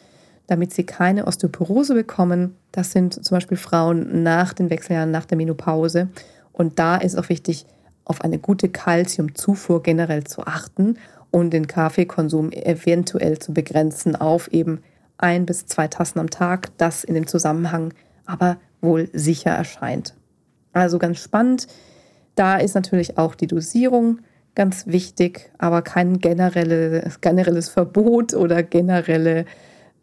damit 0.47 0.73
sie 0.73 0.85
keine 0.85 1.27
Osteoporose 1.27 1.93
bekommen. 1.95 2.55
Das 2.71 2.93
sind 2.93 3.15
zum 3.15 3.37
Beispiel 3.37 3.57
Frauen 3.57 4.23
nach 4.23 4.53
den 4.53 4.71
Wechseljahren, 4.71 5.11
nach 5.11 5.25
der 5.25 5.39
Menopause. 5.39 6.07
Und 6.53 6.79
da 6.79 6.95
ist 6.95 7.19
auch 7.19 7.31
wichtig, 7.31 7.67
auf 8.05 8.21
eine 8.21 8.39
gute 8.39 8.69
Kalziumzufuhr 8.69 9.83
generell 9.83 10.23
zu 10.23 10.47
achten 10.47 10.99
und 11.31 11.51
den 11.51 11.67
Kaffeekonsum 11.67 12.53
eventuell 12.53 13.39
zu 13.39 13.53
begrenzen 13.53 14.17
auf 14.17 14.49
eben 14.49 14.81
ein 15.19 15.47
bis 15.47 15.67
zwei 15.67 15.89
Tassen 15.89 16.19
am 16.19 16.31
Tag, 16.31 16.77
das 16.79 17.05
in 17.05 17.15
dem 17.15 17.27
Zusammenhang 17.27 17.93
aber 18.27 18.59
wohl 18.81 19.09
sicher 19.13 19.51
erscheint. 19.51 20.15
Also 20.73 20.99
ganz 20.99 21.19
spannend. 21.19 21.67
Da 22.35 22.57
ist 22.57 22.75
natürlich 22.75 23.19
auch 23.19 23.35
die 23.35 23.47
Dosierung 23.47 24.21
ganz 24.55 24.87
wichtig, 24.87 25.51
aber 25.59 25.83
kein 25.83 26.19
generelles, 26.19 27.21
generelles 27.21 27.69
Verbot 27.69 28.35
oder 28.35 28.63
generelle 28.63 29.45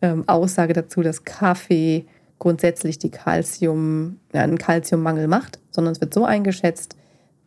ähm, 0.02 0.24
Aussage 0.28 0.74
dazu, 0.74 1.02
dass 1.02 1.24
Kaffee 1.24 2.06
grundsätzlich 2.40 3.00
die 3.00 3.10
Calcium, 3.10 4.20
ja, 4.34 4.42
einen 4.42 4.58
Kalziummangel 4.58 5.28
macht, 5.28 5.60
sondern 5.72 5.94
es 5.94 6.02
wird 6.02 6.14
so 6.14 6.26
eingeschätzt, 6.26 6.96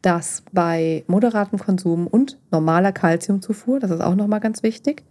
dass 0.03 0.43
bei 0.53 1.05
moderatem 1.07 1.59
Konsum 1.59 2.07
und 2.07 2.39
normaler 2.51 2.93
Kalziumzufuhr, 2.93 3.81
das 3.81 3.91
ist 3.91 4.01
auch 4.01 4.15
nochmal 4.15 4.41
ganz 4.41 4.63
wichtig, 4.63 5.03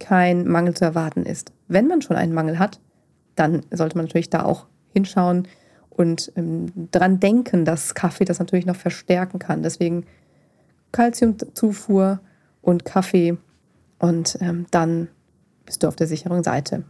kein 0.00 0.46
Mangel 0.46 0.74
zu 0.74 0.84
erwarten 0.84 1.24
ist. 1.24 1.52
Wenn 1.68 1.86
man 1.86 2.02
schon 2.02 2.16
einen 2.16 2.34
Mangel 2.34 2.58
hat, 2.58 2.80
dann 3.34 3.62
sollte 3.70 3.96
man 3.96 4.06
natürlich 4.06 4.30
da 4.30 4.44
auch 4.44 4.66
hinschauen 4.92 5.46
und 5.90 6.32
ähm, 6.36 6.88
dran 6.90 7.20
denken, 7.20 7.64
dass 7.64 7.94
Kaffee 7.94 8.24
das 8.24 8.38
natürlich 8.38 8.66
noch 8.66 8.76
verstärken 8.76 9.38
kann. 9.38 9.62
Deswegen 9.62 10.04
Kalziumzufuhr 10.92 12.20
und 12.62 12.84
Kaffee 12.84 13.36
und 13.98 14.38
ähm, 14.40 14.66
dann 14.70 15.08
bist 15.64 15.82
du 15.82 15.88
auf 15.88 15.96
der 15.96 16.06
sicheren 16.06 16.42
Seite. 16.42 16.84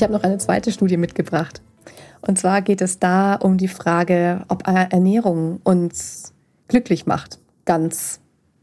Ich 0.00 0.02
habe 0.02 0.14
noch 0.14 0.22
eine 0.22 0.38
zweite 0.38 0.72
Studie 0.72 0.96
mitgebracht. 0.96 1.60
Und 2.22 2.38
zwar 2.38 2.62
geht 2.62 2.80
es 2.80 3.00
da 3.00 3.34
um 3.34 3.58
die 3.58 3.68
Frage, 3.68 4.46
ob 4.48 4.66
Ernährung 4.66 5.60
uns 5.62 6.32
glücklich 6.68 7.04
macht. 7.04 7.38
Ganz 7.66 8.18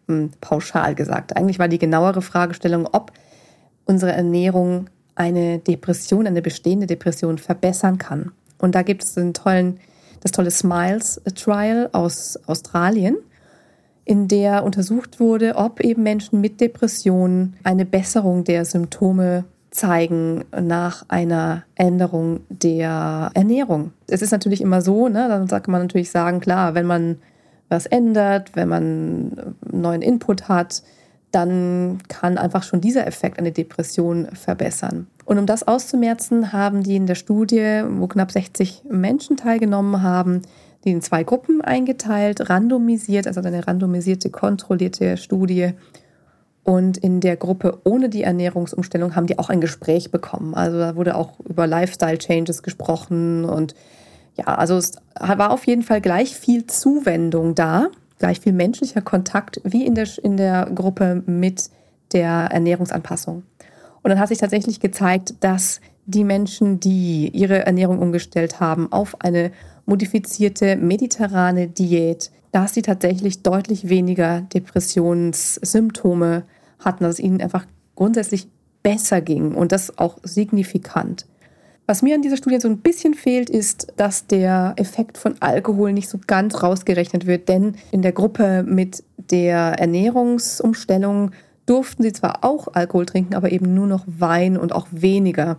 hm, 0.08 0.32
pauschal 0.42 0.96
gesagt. 0.96 1.38
Eigentlich 1.38 1.60
war 1.60 1.68
die 1.68 1.78
genauere 1.78 2.24
Fragestellung, 2.24 2.90
ob 2.92 3.12
unsere 3.86 4.14
Ernährung 4.14 4.90
eine 5.14 5.60
Depression, 5.60 6.26
eine 6.26 6.42
bestehende 6.42 6.88
Depression 6.88 7.38
verbessern 7.38 8.00
kann. 8.00 8.32
Und 8.58 8.74
da 8.74 8.82
gibt 8.82 9.04
es 9.04 9.14
den 9.14 9.36
tollen, 9.36 9.80
das 10.22 10.32
tolle 10.32 10.50
Smiles 10.50 11.22
Trial 11.36 11.88
aus 11.94 12.40
Australien, 12.48 13.16
in 14.06 14.28
der 14.28 14.64
untersucht 14.64 15.20
wurde, 15.20 15.56
ob 15.56 15.82
eben 15.82 16.02
Menschen 16.02 16.42
mit 16.42 16.60
Depressionen 16.62 17.58
eine 17.64 17.86
Besserung 17.86 18.44
der 18.44 18.66
Symptome 18.66 19.46
zeigen 19.78 20.44
nach 20.60 21.06
einer 21.08 21.64
Änderung 21.76 22.42
der 22.50 23.30
Ernährung. 23.34 23.94
Es 24.08 24.22
ist 24.22 24.32
natürlich 24.32 24.62
immer 24.62 24.82
so, 24.82 25.08
ne, 25.08 25.28
dann 25.30 25.48
kann 25.48 25.72
man 25.72 25.82
natürlich 25.82 26.12
sagen, 26.12 26.40
klar, 26.40 26.74
wenn 26.74 26.86
man 26.86 27.18
was 27.70 27.86
ändert, 27.86 28.56
wenn 28.56 28.70
man 28.70 29.56
neuen 29.72 30.02
Input 30.02 30.48
hat, 30.48 30.84
dann 31.32 32.00
kann 32.08 32.38
einfach 32.38 32.64
schon 32.64 32.82
dieser 32.82 33.06
Effekt 33.06 33.38
eine 33.38 33.52
Depression 33.52 34.28
verbessern. 34.34 35.08
Und 35.26 35.38
um 35.38 35.46
das 35.46 35.68
auszumerzen, 35.68 36.54
haben 36.54 36.84
die 36.84 36.96
in 36.96 37.06
der 37.06 37.16
Studie, 37.16 37.84
wo 37.90 38.08
knapp 38.08 38.32
60 38.32 38.84
Menschen 38.90 39.36
teilgenommen 39.36 40.02
haben, 40.02 40.42
die 40.86 40.92
in 40.92 41.02
zwei 41.02 41.24
Gruppen 41.24 41.62
eingeteilt, 41.62 42.50
randomisiert, 42.50 43.28
also 43.28 43.42
eine 43.42 43.68
randomisierte, 43.68 44.30
kontrollierte 44.30 45.18
Studie 45.18 45.74
und 46.68 46.98
in 46.98 47.22
der 47.22 47.38
Gruppe 47.38 47.80
ohne 47.86 48.10
die 48.10 48.24
Ernährungsumstellung 48.24 49.16
haben 49.16 49.26
die 49.26 49.40
auch 49.40 49.50
ein 49.50 49.62
Gespräch 49.62 50.12
bekommen. 50.12 50.54
Also 50.54 50.78
da 50.78 50.98
wurde 50.98 51.16
auch 51.16 51.40
über 51.40 51.66
Lifestyle-Changes 51.66 52.62
gesprochen 52.62 53.46
und 53.46 53.74
ja, 54.36 54.48
also 54.48 54.76
es 54.76 54.98
war 55.16 55.52
auf 55.52 55.66
jeden 55.66 55.82
Fall 55.82 56.02
gleich 56.02 56.36
viel 56.36 56.68
Zuwendung 56.68 57.56
da, 57.56 57.88
gleich 58.20 58.42
viel 58.42 58.52
menschlicher 58.52 59.00
Kontakt 59.00 59.62
wie 59.64 59.86
in 59.86 59.96
der, 59.96 60.10
in 60.22 60.36
der 60.36 60.66
Gruppe 60.66 61.24
mit 61.26 61.70
der 62.12 62.50
Ernährungsanpassung. 62.52 63.44
Und 64.04 64.10
dann 64.10 64.20
hat 64.20 64.28
sich 64.28 64.40
tatsächlich 64.40 64.82
gezeigt, 64.82 65.36
dass 65.40 65.80
die 66.06 66.26
Menschen, 66.26 66.82
die 66.82 67.30
ihre 67.30 67.66
Ernährung 67.66 68.00
umgestellt 68.00 68.60
haben 68.60 68.92
auf 68.92 69.22
eine 69.22 69.52
modifizierte 69.86 70.76
mediterrane 70.76 71.70
Diät, 71.70 72.30
dass 72.52 72.74
sie 72.74 72.82
tatsächlich 72.82 73.42
deutlich 73.42 73.88
weniger 73.88 74.42
Depressionssymptome 74.42 76.44
hatten, 76.80 77.04
dass 77.04 77.16
es 77.16 77.20
ihnen 77.20 77.42
einfach 77.42 77.66
grundsätzlich 77.96 78.48
besser 78.84 79.22
ging 79.22 79.54
und 79.56 79.72
das 79.72 79.98
auch 79.98 80.18
signifikant. 80.24 81.26
Was 81.90 82.02
mir 82.02 82.16
an 82.16 82.22
dieser 82.22 82.36
Studie 82.36 82.60
so 82.60 82.68
ein 82.68 82.80
bisschen 82.80 83.14
fehlt, 83.14 83.50
ist, 83.50 83.94
dass 83.96 84.28
der 84.28 84.74
Effekt 84.76 85.18
von 85.18 85.36
Alkohol 85.40 85.94
nicht 85.94 86.10
so 86.10 86.20
ganz 86.28 86.62
rausgerechnet 86.62 87.26
wird, 87.26 87.48
denn 87.48 87.76
in 87.92 88.02
der 88.02 88.12
Gruppe 88.12 88.64
mit 88.64 89.04
der 89.32 89.80
Ernährungsumstellung 89.80 91.32
durften 91.66 92.04
sie 92.04 92.12
zwar 92.12 92.44
auch 92.44 92.68
Alkohol 92.74 93.06
trinken, 93.06 93.36
aber 93.36 93.52
eben 93.54 93.74
nur 93.74 93.88
noch 93.88 94.04
Wein 94.06 94.58
und 94.58 94.74
auch 94.74 94.88
weniger. 94.92 95.58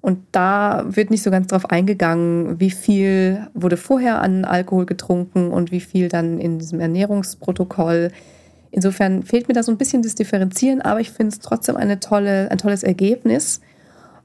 Und 0.00 0.20
da 0.32 0.84
wird 0.88 1.10
nicht 1.10 1.22
so 1.22 1.30
ganz 1.30 1.48
drauf 1.48 1.68
eingegangen, 1.68 2.60
wie 2.60 2.70
viel 2.70 3.46
wurde 3.52 3.76
vorher 3.76 4.22
an 4.22 4.44
Alkohol 4.44 4.86
getrunken 4.86 5.50
und 5.50 5.72
wie 5.72 5.80
viel 5.80 6.08
dann 6.08 6.38
in 6.38 6.58
diesem 6.58 6.80
Ernährungsprotokoll 6.80 8.12
Insofern 8.76 9.22
fehlt 9.22 9.48
mir 9.48 9.54
da 9.54 9.62
so 9.62 9.72
ein 9.72 9.78
bisschen 9.78 10.02
das 10.02 10.16
Differenzieren, 10.16 10.82
aber 10.82 11.00
ich 11.00 11.10
finde 11.10 11.32
es 11.32 11.40
trotzdem 11.40 11.78
eine 11.78 11.98
tolle, 11.98 12.50
ein 12.50 12.58
tolles 12.58 12.82
Ergebnis. 12.82 13.62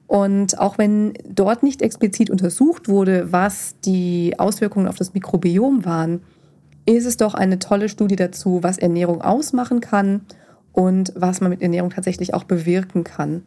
Und 0.07 0.59
auch 0.59 0.77
wenn 0.77 1.13
dort 1.23 1.63
nicht 1.63 1.81
explizit 1.81 2.29
untersucht 2.29 2.89
wurde, 2.89 3.31
was 3.31 3.75
die 3.85 4.37
Auswirkungen 4.37 4.89
auf 4.89 4.97
das 4.97 5.13
Mikrobiom 5.13 5.85
waren, 5.85 6.19
ist 6.85 7.05
es 7.05 7.15
doch 7.15 7.33
eine 7.33 7.59
tolle 7.59 7.87
Studie 7.87 8.17
dazu, 8.17 8.59
was 8.61 8.77
Ernährung 8.77 9.21
ausmachen 9.21 9.79
kann 9.79 10.25
und 10.73 11.13
was 11.15 11.39
man 11.39 11.49
mit 11.49 11.61
Ernährung 11.61 11.89
tatsächlich 11.89 12.33
auch 12.33 12.43
bewirken 12.43 13.05
kann. 13.05 13.43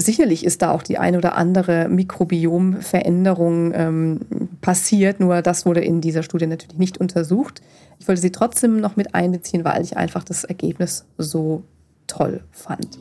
Sicherlich 0.00 0.44
ist 0.44 0.62
da 0.62 0.70
auch 0.70 0.84
die 0.84 0.96
ein 0.96 1.16
oder 1.16 1.34
andere 1.34 1.88
Mikrobiomveränderung 1.88 3.72
ähm, 3.74 4.20
passiert, 4.60 5.18
nur 5.18 5.42
das 5.42 5.66
wurde 5.66 5.80
in 5.80 6.00
dieser 6.00 6.22
Studie 6.22 6.46
natürlich 6.46 6.78
nicht 6.78 6.98
untersucht. 6.98 7.62
Ich 7.98 8.06
wollte 8.06 8.20
sie 8.20 8.30
trotzdem 8.30 8.78
noch 8.78 8.94
mit 8.94 9.16
einbeziehen, 9.16 9.64
weil 9.64 9.82
ich 9.82 9.96
einfach 9.96 10.22
das 10.22 10.44
Ergebnis 10.44 11.04
so 11.18 11.64
toll 12.06 12.44
fand. 12.52 12.96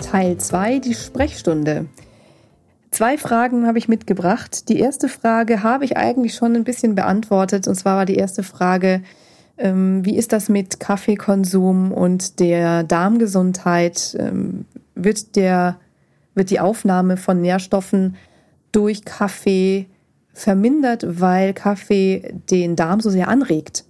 Teil 0.00 0.38
2, 0.38 0.78
die 0.78 0.94
Sprechstunde. 0.94 1.86
Zwei 2.90 3.18
Fragen 3.18 3.66
habe 3.66 3.78
ich 3.78 3.88
mitgebracht. 3.88 4.68
Die 4.68 4.80
erste 4.80 5.08
Frage 5.08 5.62
habe 5.62 5.84
ich 5.84 5.96
eigentlich 5.96 6.34
schon 6.34 6.56
ein 6.56 6.64
bisschen 6.64 6.94
beantwortet. 6.94 7.68
Und 7.68 7.74
zwar 7.74 7.98
war 7.98 8.06
die 8.06 8.16
erste 8.16 8.42
Frage, 8.42 9.02
ähm, 9.58 10.04
wie 10.04 10.16
ist 10.16 10.32
das 10.32 10.48
mit 10.48 10.80
Kaffeekonsum 10.80 11.92
und 11.92 12.40
der 12.40 12.84
Darmgesundheit? 12.84 14.16
Ähm, 14.18 14.64
wird, 14.94 15.36
der, 15.36 15.78
wird 16.34 16.50
die 16.50 16.60
Aufnahme 16.60 17.16
von 17.16 17.40
Nährstoffen 17.40 18.16
durch 18.72 19.04
Kaffee 19.04 19.86
vermindert, 20.32 21.20
weil 21.20 21.52
Kaffee 21.52 22.34
den 22.50 22.76
Darm 22.76 23.00
so 23.00 23.10
sehr 23.10 23.28
anregt? 23.28 23.84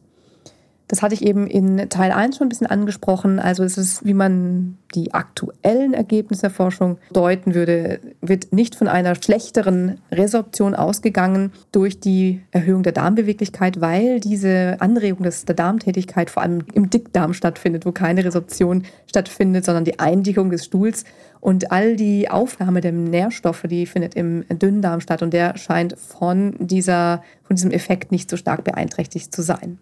Das 0.89 1.03
hatte 1.03 1.15
ich 1.15 1.23
eben 1.23 1.47
in 1.47 1.91
Teil 1.91 2.13
1 2.13 2.39
schon 2.39 2.47
ein 2.47 2.49
bisschen 2.49 2.67
angesprochen. 2.67 3.39
Also 3.39 3.63
es 3.63 3.77
ist, 3.77 4.07
wie 4.07 4.15
man 4.15 4.79
die 4.95 5.13
aktuellen 5.13 5.93
Ergebnisse 5.93 6.43
der 6.43 6.51
Forschung 6.51 6.97
deuten 7.13 7.55
würde, 7.55 8.01
wird 8.23 8.55
nicht 8.55 8.75
von 8.75 8.89
einer 8.89 9.15
schlechteren 9.15 10.01
Resorption 10.11 10.75
ausgegangen 10.75 11.53
durch 11.73 12.01
die 12.01 12.41
Erhöhung 12.53 12.83
der 12.83 12.93
Darmbeweglichkeit, 12.93 13.83
weil 13.83 14.19
diese 14.21 14.77
Anregung 14.81 15.25
des, 15.25 15.45
der 15.45 15.55
Darmtätigkeit 15.55 16.31
vor 16.31 16.43
allem 16.43 16.65
im 16.73 16.89
Dickdarm 16.89 17.35
stattfindet, 17.35 17.85
wo 17.85 17.93
keine 17.93 18.25
Resorption 18.25 18.85
stattfindet, 19.07 19.67
sondern 19.67 19.85
die 19.85 19.99
Eindickung 19.99 20.51
des 20.51 20.65
Stuhls. 20.65 21.05
Und 21.41 21.71
all 21.71 21.97
die 21.97 22.31
Aufnahme 22.31 22.81
der 22.81 22.93
Nährstoffe, 22.93 23.65
die 23.69 23.85
findet 23.85 24.15
im 24.15 24.45
Dünndarm 24.49 25.01
statt 25.01 25.23
und 25.23 25.35
der 25.35 25.57
scheint 25.59 25.99
von, 25.99 26.57
dieser, 26.59 27.23
von 27.43 27.57
diesem 27.57 27.73
Effekt 27.73 28.11
nicht 28.11 28.31
so 28.31 28.39
stark 28.39 28.65
beeinträchtigt 28.65 29.35
zu 29.35 29.43
sein. 29.43 29.79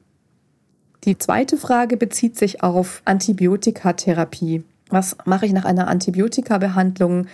Die 1.04 1.18
zweite 1.18 1.56
Frage 1.56 1.96
bezieht 1.96 2.36
sich 2.36 2.62
auf 2.62 3.02
Antibiotikatherapie. 3.04 4.64
Was 4.88 5.16
mache 5.24 5.46
ich 5.46 5.52
nach 5.52 5.64
einer 5.64 5.88
Antibiotika-Behandlung? 5.88 7.26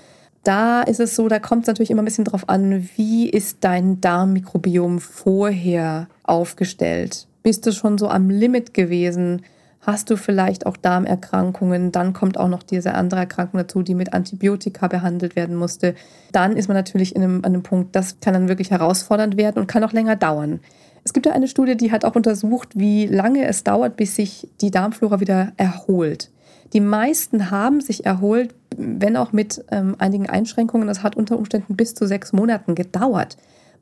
Da 0.44 0.82
ist 0.82 1.00
es 1.00 1.14
so, 1.14 1.28
da 1.28 1.38
kommt 1.38 1.62
es 1.62 1.66
natürlich 1.68 1.90
immer 1.90 2.02
ein 2.02 2.06
bisschen 2.06 2.24
drauf 2.24 2.48
an, 2.48 2.88
wie 2.96 3.28
ist 3.30 3.58
dein 3.60 4.00
Darmmikrobiom 4.00 4.98
vorher 4.98 6.08
aufgestellt? 6.24 7.28
Bist 7.42 7.66
du 7.66 7.72
schon 7.72 7.98
so 7.98 8.08
am 8.08 8.28
Limit 8.28 8.74
gewesen? 8.74 9.42
Hast 9.80 10.10
du 10.10 10.16
vielleicht 10.16 10.66
auch 10.66 10.76
Darmerkrankungen? 10.76 11.90
Dann 11.90 12.12
kommt 12.12 12.38
auch 12.38 12.48
noch 12.48 12.62
diese 12.62 12.94
andere 12.94 13.20
Erkrankung 13.20 13.58
dazu, 13.58 13.82
die 13.82 13.96
mit 13.96 14.12
Antibiotika 14.12 14.86
behandelt 14.86 15.34
werden 15.34 15.56
musste. 15.56 15.94
Dann 16.30 16.56
ist 16.56 16.68
man 16.68 16.76
natürlich 16.76 17.16
in 17.16 17.22
einem, 17.22 17.38
an 17.38 17.46
einem 17.46 17.62
Punkt, 17.64 17.96
das 17.96 18.20
kann 18.20 18.34
dann 18.34 18.48
wirklich 18.48 18.70
herausfordernd 18.70 19.36
werden 19.36 19.58
und 19.58 19.66
kann 19.66 19.82
auch 19.82 19.92
länger 19.92 20.14
dauern. 20.14 20.60
Es 21.04 21.12
gibt 21.12 21.26
ja 21.26 21.32
eine 21.32 21.48
Studie, 21.48 21.76
die 21.76 21.90
hat 21.90 22.04
auch 22.04 22.14
untersucht, 22.14 22.70
wie 22.74 23.06
lange 23.06 23.46
es 23.46 23.64
dauert, 23.64 23.96
bis 23.96 24.16
sich 24.16 24.48
die 24.60 24.70
Darmflora 24.70 25.20
wieder 25.20 25.52
erholt. 25.56 26.30
Die 26.72 26.80
meisten 26.80 27.50
haben 27.50 27.80
sich 27.80 28.06
erholt, 28.06 28.54
wenn 28.76 29.16
auch 29.16 29.32
mit 29.32 29.64
ähm, 29.70 29.96
einigen 29.98 30.28
Einschränkungen. 30.28 30.86
Das 30.88 31.02
hat 31.02 31.16
unter 31.16 31.38
Umständen 31.38 31.76
bis 31.76 31.94
zu 31.94 32.06
sechs 32.06 32.32
Monaten 32.32 32.74
gedauert. 32.74 33.36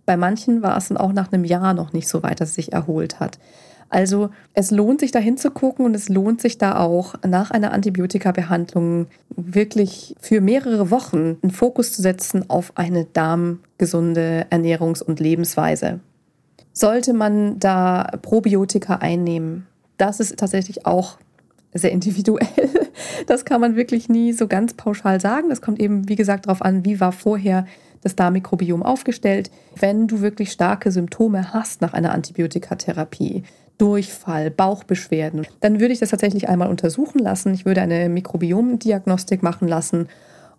Bei 0.07 0.17
manchen 0.17 0.63
war 0.63 0.77
es 0.77 0.89
dann 0.89 0.97
auch 0.97 1.13
nach 1.13 1.33
einem 1.33 1.45
Jahr 1.45 1.75
noch 1.75 1.93
nicht 1.93 2.09
so 2.09 2.23
weit, 2.23 2.41
dass 2.41 2.51
es 2.51 2.55
sich 2.57 2.73
erholt 2.73 3.21
hat. 3.21 3.39
Also 3.91 4.31
es 4.55 4.71
lohnt 4.71 5.01
sich 5.01 5.11
da 5.11 5.19
hinzugucken 5.19 5.85
und 5.85 5.95
es 5.95 6.09
lohnt 6.09 6.41
sich 6.41 6.59
da 6.59 6.79
auch 6.79 7.15
nach 7.27 7.51
einer 7.51 7.73
Antibiotika-Behandlung 7.73 9.09
wirklich 9.29 10.15
für 10.21 10.41
mehrere 10.41 10.91
Wochen 10.91 11.39
einen 11.43 11.51
Fokus 11.51 11.93
zu 11.93 12.01
setzen 12.01 12.49
auf 12.49 12.73
eine 12.77 13.05
darmgesunde 13.05 14.47
Ernährungs- 14.51 15.03
und 15.03 15.19
Lebensweise. 15.19 16.01
Sollte 16.73 17.13
man 17.13 17.59
da 17.59 18.19
Probiotika 18.23 18.97
einnehmen? 18.97 19.67
Das 19.97 20.21
ist 20.21 20.37
tatsächlich 20.39 20.87
auch 20.87 21.19
sehr 21.73 21.93
individuell. 21.93 22.47
Das 23.27 23.45
kann 23.45 23.61
man 23.61 23.77
wirklich 23.77 24.09
nie 24.09 24.33
so 24.33 24.47
ganz 24.47 24.75
pauschal 24.75 25.21
sagen. 25.21 25.49
Das 25.49 25.61
kommt 25.61 25.81
eben, 25.81 26.09
wie 26.09 26.17
gesagt, 26.17 26.47
darauf 26.47 26.63
an, 26.63 26.85
wie 26.85 27.01
war 27.01 27.13
vorher 27.13 27.67
das 28.03 28.17
Darmmikrobiom 28.17 28.83
aufgestellt. 28.83 29.51
Wenn 29.77 30.07
du 30.07 30.21
wirklich 30.21 30.53
starke 30.53 30.91
Symptome 30.91 31.53
hast 31.53 31.81
nach 31.81 31.93
einer 31.93 32.13
Antibiotikatherapie, 32.13 33.45
Durchfall, 33.79 34.51
Bauchbeschwerden, 34.51 35.47
dann 35.61 35.81
würde 35.81 35.93
ich 35.93 36.01
das 36.01 36.11
tatsächlich 36.11 36.49
einmal 36.49 36.69
untersuchen 36.69 37.19
lassen. 37.19 37.55
Ich 37.55 37.65
würde 37.65 37.81
eine 37.81 38.09
Mikrobiomdiagnostik 38.09 39.43
machen 39.43 39.69
lassen, 39.69 40.09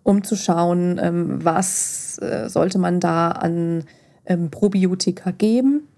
um 0.02 0.24
zu 0.24 0.36
schauen, 0.36 0.98
ähm, 1.00 1.44
was 1.44 2.18
äh, 2.18 2.48
sollte 2.48 2.78
man 2.78 2.98
da 2.98 3.30
an 3.30 3.84
ähm, 4.26 4.50
Probiotika 4.50 5.30
geben. 5.30 5.88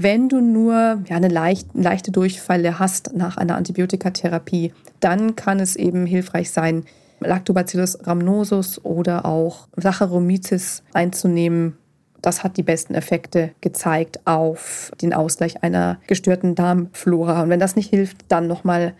Wenn 0.00 0.28
du 0.28 0.40
nur 0.40 1.02
ja, 1.08 1.16
eine 1.16 1.26
leicht, 1.26 1.70
leichte 1.74 2.12
Durchfälle 2.12 2.78
hast 2.78 3.16
nach 3.16 3.36
einer 3.36 3.56
Antibiotikatherapie, 3.56 4.72
dann 5.00 5.34
kann 5.34 5.58
es 5.58 5.74
eben 5.74 6.06
hilfreich 6.06 6.52
sein, 6.52 6.84
Lactobacillus 7.18 8.06
rhamnosus 8.06 8.84
oder 8.84 9.26
auch 9.26 9.66
Saccharomyces 9.76 10.84
einzunehmen, 10.92 11.76
das 12.22 12.44
hat 12.44 12.56
die 12.56 12.62
besten 12.62 12.94
Effekte 12.94 13.50
gezeigt 13.60 14.20
auf 14.24 14.92
den 15.02 15.12
Ausgleich 15.12 15.64
einer 15.64 15.98
gestörten 16.06 16.54
Darmflora. 16.54 17.42
Und 17.42 17.48
wenn 17.48 17.60
das 17.60 17.74
nicht 17.74 17.90
hilft, 17.90 18.18
dann 18.28 18.46
nochmal 18.46 18.94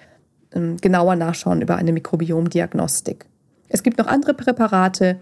ähm, 0.53 0.79
genauer 0.81 1.15
nachschauen 1.15 1.63
über 1.63 1.77
eine 1.77 1.93
Mikrobiomdiagnostik. 1.93 3.27
Es 3.69 3.85
gibt 3.85 3.99
noch 3.99 4.09
andere 4.09 4.35
Präparate, 4.35 5.21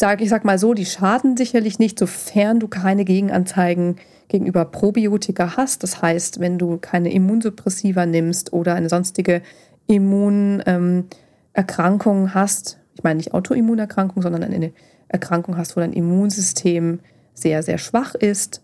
sage 0.00 0.24
ich 0.24 0.30
sag 0.30 0.44
mal 0.44 0.58
so, 0.58 0.74
die 0.74 0.86
schaden 0.86 1.36
sicherlich 1.36 1.78
nicht, 1.78 1.98
sofern 1.98 2.60
du 2.60 2.68
keine 2.68 3.04
Gegenanzeigen 3.04 3.96
gegenüber 4.28 4.64
Probiotika 4.64 5.56
hast. 5.56 5.82
Das 5.82 6.02
heißt, 6.02 6.40
wenn 6.40 6.58
du 6.58 6.78
keine 6.78 7.12
Immunsuppressiva 7.12 8.06
nimmst 8.06 8.52
oder 8.52 8.74
eine 8.74 8.88
sonstige 8.88 9.42
Immunerkrankung 9.86 12.24
ähm, 12.24 12.34
hast, 12.34 12.78
ich 12.94 13.02
meine 13.02 13.18
nicht 13.18 13.34
Autoimmunerkrankung, 13.34 14.22
sondern 14.22 14.42
eine 14.42 14.72
Erkrankung 15.08 15.56
hast, 15.56 15.76
wo 15.76 15.80
dein 15.80 15.92
Immunsystem 15.92 17.00
sehr, 17.34 17.62
sehr 17.62 17.78
schwach 17.78 18.14
ist 18.14 18.62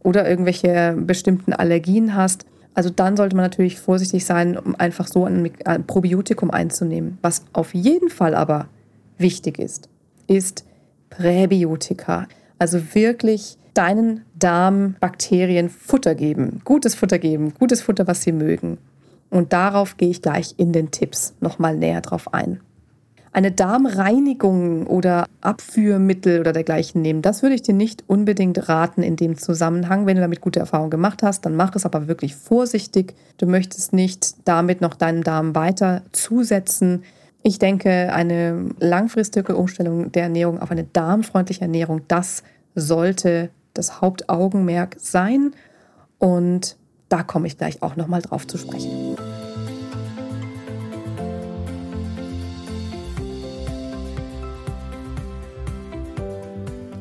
oder 0.00 0.28
irgendwelche 0.28 0.96
bestimmten 0.98 1.52
Allergien 1.52 2.14
hast, 2.14 2.44
also 2.74 2.90
dann 2.90 3.16
sollte 3.16 3.34
man 3.34 3.44
natürlich 3.44 3.80
vorsichtig 3.80 4.24
sein, 4.24 4.56
um 4.56 4.76
einfach 4.76 5.08
so 5.08 5.24
ein, 5.24 5.50
Probiotikum 5.88 6.52
einzunehmen. 6.52 7.18
Was 7.22 7.42
auf 7.52 7.74
jeden 7.74 8.08
Fall 8.08 8.36
aber 8.36 8.68
wichtig 9.16 9.58
ist, 9.58 9.88
ist 10.28 10.64
Präbiotika. 11.10 12.26
Also 12.58 12.94
wirklich 12.94 13.56
deinen 13.74 14.24
Darmbakterien 14.38 15.68
Futter 15.68 16.14
geben, 16.14 16.60
gutes 16.64 16.94
Futter 16.94 17.18
geben, 17.18 17.54
gutes 17.58 17.82
Futter, 17.82 18.06
was 18.06 18.22
sie 18.22 18.32
mögen. 18.32 18.78
Und 19.30 19.52
darauf 19.52 19.96
gehe 19.96 20.10
ich 20.10 20.22
gleich 20.22 20.54
in 20.56 20.72
den 20.72 20.90
Tipps 20.90 21.34
nochmal 21.40 21.76
näher 21.76 22.00
drauf 22.00 22.32
ein 22.32 22.60
eine 23.32 23.52
Darmreinigung 23.52 24.86
oder 24.86 25.26
Abführmittel 25.40 26.40
oder 26.40 26.52
dergleichen 26.52 27.02
nehmen. 27.02 27.22
Das 27.22 27.42
würde 27.42 27.54
ich 27.54 27.62
dir 27.62 27.74
nicht 27.74 28.04
unbedingt 28.08 28.68
raten 28.68 29.02
in 29.02 29.14
dem 29.16 29.36
Zusammenhang. 29.36 30.06
Wenn 30.06 30.16
du 30.16 30.22
damit 30.22 30.40
gute 30.40 30.60
Erfahrungen 30.60 30.90
gemacht 30.90 31.22
hast, 31.22 31.44
dann 31.44 31.54
mach 31.54 31.74
es 31.76 31.84
aber 31.84 32.08
wirklich 32.08 32.34
vorsichtig. 32.34 33.14
Du 33.36 33.46
möchtest 33.46 33.92
nicht 33.92 34.34
damit 34.44 34.80
noch 34.80 34.94
deinen 34.94 35.22
Darm 35.22 35.54
weiter 35.54 36.02
zusetzen. 36.12 37.04
Ich 37.42 37.58
denke, 37.58 38.12
eine 38.12 38.70
langfristige 38.78 39.56
Umstellung 39.56 40.12
der 40.12 40.24
Ernährung 40.24 40.60
auf 40.60 40.70
eine 40.70 40.84
darmfreundliche 40.84 41.62
Ernährung, 41.62 42.02
das 42.08 42.42
sollte 42.74 43.50
das 43.74 44.00
Hauptaugenmerk 44.00 44.96
sein. 44.98 45.52
Und 46.18 46.76
da 47.08 47.22
komme 47.22 47.46
ich 47.46 47.56
gleich 47.56 47.82
auch 47.82 47.96
nochmal 47.96 48.22
drauf 48.22 48.46
zu 48.46 48.58
sprechen. 48.58 49.16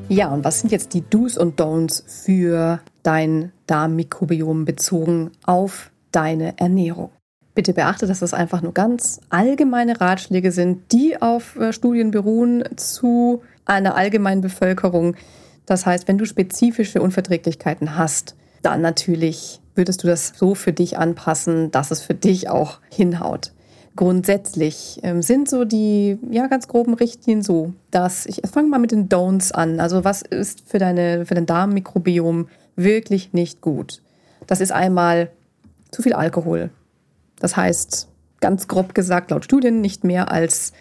Ja, 0.10 0.30
und 0.30 0.46
was 0.46 0.62
sind 0.62 0.72
jetzt 0.72 0.94
die 0.94 1.02
Do's 1.02 1.38
und 1.38 1.60
Don'ts 1.60 2.04
für 2.08 2.80
dein 3.04 3.52
Darmmikrobiom 3.66 4.64
bezogen 4.64 5.32
auf 5.44 5.92
deine 6.12 6.58
Ernährung? 6.58 7.10
Bitte 7.58 7.74
beachte, 7.74 8.06
dass 8.06 8.20
das 8.20 8.36
einfach 8.36 8.62
nur 8.62 8.72
ganz 8.72 9.20
allgemeine 9.30 10.00
Ratschläge 10.00 10.52
sind, 10.52 10.92
die 10.92 11.20
auf 11.20 11.56
äh, 11.56 11.74
Studien 11.74 12.12
beruhen 12.12 12.64
zu 12.76 13.42
einer 13.66 13.96
allgemeinen 13.96 14.42
Bevölkerung. 14.42 15.16
Das 15.66 15.88
heißt, 15.88 16.08
wenn 16.08 16.20
du 16.20 16.26
spezifische 16.26 17.02
Unverträglichkeiten 17.02 17.98
hast, 17.98 18.36
dann 18.62 18.82
natürlich 18.82 19.60
würdest 19.74 20.04
du 20.04 20.08
das 20.08 20.34
so 20.36 20.54
für 20.54 20.72
dich 20.72 21.00
anpassen, 21.00 21.72
dass 21.72 21.90
es 21.90 22.04
für 22.04 22.14
dich 22.14 22.48
auch 22.48 22.78
hinhaut 22.92 23.54
grundsätzlich 23.96 25.00
ähm, 25.02 25.24
sind 25.24 25.50
so 25.50 25.66
die 25.66 26.20
ja 26.30 26.46
ganz 26.46 26.68
groben 26.68 26.94
Richtlinien 26.94 27.42
so, 27.42 27.74
dass 27.90 28.28
ich 28.28 28.42
fange 28.46 28.68
mal 28.68 28.78
mit 28.78 28.92
den 28.92 29.10
Don'ts 29.10 29.52
an. 29.52 29.80
Also 29.80 30.04
was 30.04 30.22
ist 30.22 30.70
für 30.70 30.78
deine 30.78 31.26
für 31.26 31.34
dein 31.34 31.48
Darmmikrobiom 31.48 32.50
wirklich 32.76 33.34
nicht 33.34 33.62
gut? 33.62 34.04
Das 34.46 34.62
ist 34.62 34.72
einmal 34.72 35.32
zu 35.90 36.04
viel 36.04 36.14
Alkohol. 36.14 36.70
Das 37.40 37.56
heißt 37.56 38.08
ganz 38.40 38.68
grob 38.68 38.94
gesagt 38.94 39.32
laut 39.32 39.46
Studien 39.46 39.82
nicht 39.82 40.04
mehr 40.04 40.32
als 40.32 40.74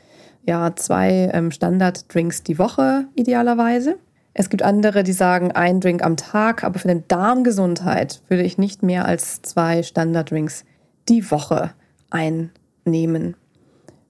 ja 0.44 0.74
zwei 0.76 1.30
ähm, 1.32 1.50
Standarddrinks 1.50 2.42
die 2.42 2.58
Woche 2.58 3.06
idealerweise. 3.14 3.98
Es 4.34 4.50
gibt 4.50 4.62
andere, 4.62 5.02
die 5.02 5.12
sagen 5.12 5.52
ein 5.52 5.80
Drink 5.80 6.04
am 6.04 6.16
Tag, 6.16 6.62
aber 6.62 6.78
für 6.78 6.88
deine 6.88 7.04
Darmgesundheit 7.08 8.20
würde 8.28 8.42
ich 8.42 8.58
nicht 8.58 8.82
mehr 8.82 9.06
als 9.06 9.40
zwei 9.42 9.82
Standarddrinks 9.82 10.64
die 11.08 11.30
Woche 11.30 11.70
ein 12.10 12.50
nehmen. 12.84 13.34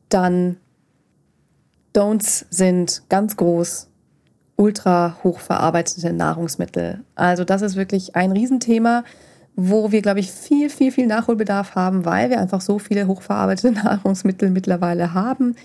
Dann 0.09 0.57
Don'ts 1.95 2.45
sind 2.51 3.03
ganz 3.09 3.37
groß 3.37 3.89
ultra 4.57 5.17
hochverarbeitete 5.23 6.13
Nahrungsmittel. 6.13 7.05
Also 7.15 7.45
das 7.45 7.63
ist 7.63 7.77
wirklich 7.77 8.17
ein 8.17 8.33
Riesenthema, 8.33 9.05
wo 9.57 9.91
wir, 9.91 10.03
glaube 10.03 10.21
ich, 10.21 10.31
viel, 10.31 10.69
viel, 10.69 10.93
viel 10.93 11.07
Nachholbedarf 11.07 11.75
haben, 11.75 12.05
weil 12.05 12.29
wir 12.29 12.39
einfach 12.39 12.61
so 12.61 12.79
viele 12.79 13.07
hochverarbeitete 13.07 13.73
Nahrungsmittel 13.85 14.51
mittlerweile 14.51 15.15
haben 15.15 15.57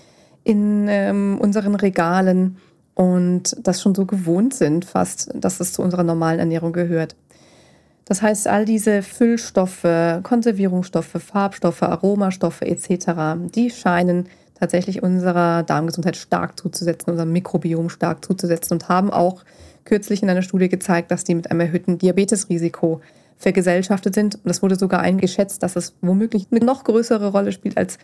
in 0.44 0.88
ähm, 0.88 1.38
unseren 1.40 1.74
Regalen 1.74 2.56
und 2.94 3.56
das 3.62 3.80
schon 3.80 3.94
so 3.94 4.06
gewohnt 4.06 4.54
sind, 4.54 4.84
fast, 4.84 5.30
dass 5.34 5.60
es 5.60 5.72
zu 5.72 5.82
unserer 5.82 6.02
normalen 6.02 6.40
Ernährung 6.40 6.72
gehört. 6.72 7.14
Das 8.04 8.20
heißt, 8.20 8.48
all 8.48 8.64
diese 8.64 9.02
Füllstoffe, 9.02 9.86
Konservierungsstoffe, 10.22 11.16
Farbstoffe, 11.18 11.82
Aromastoffe 11.82 12.62
etc., 12.62 13.12
die 13.54 13.70
scheinen 13.70 14.26
tatsächlich 14.58 15.02
unserer 15.02 15.62
Darmgesundheit 15.62 16.16
stark 16.16 16.58
zuzusetzen, 16.58 17.10
unserem 17.10 17.32
Mikrobiom 17.32 17.88
stark 17.88 18.24
zuzusetzen 18.24 18.74
und 18.74 18.88
haben 18.88 19.10
auch 19.10 19.44
kürzlich 19.84 20.22
in 20.22 20.30
einer 20.30 20.42
Studie 20.42 20.68
gezeigt, 20.68 21.10
dass 21.10 21.24
die 21.24 21.34
mit 21.34 21.50
einem 21.50 21.60
erhöhten 21.60 21.98
Diabetesrisiko 21.98 23.00
vergesellschaftet 23.36 24.14
sind. 24.14 24.36
Und 24.44 24.50
es 24.50 24.62
wurde 24.62 24.76
sogar 24.76 25.00
eingeschätzt, 25.00 25.62
dass 25.62 25.76
es 25.76 25.94
womöglich 26.00 26.46
eine 26.50 26.64
noch 26.64 26.84
größere 26.84 27.32
Rolle 27.32 27.52
spielt 27.52 27.76
als, 27.76 27.98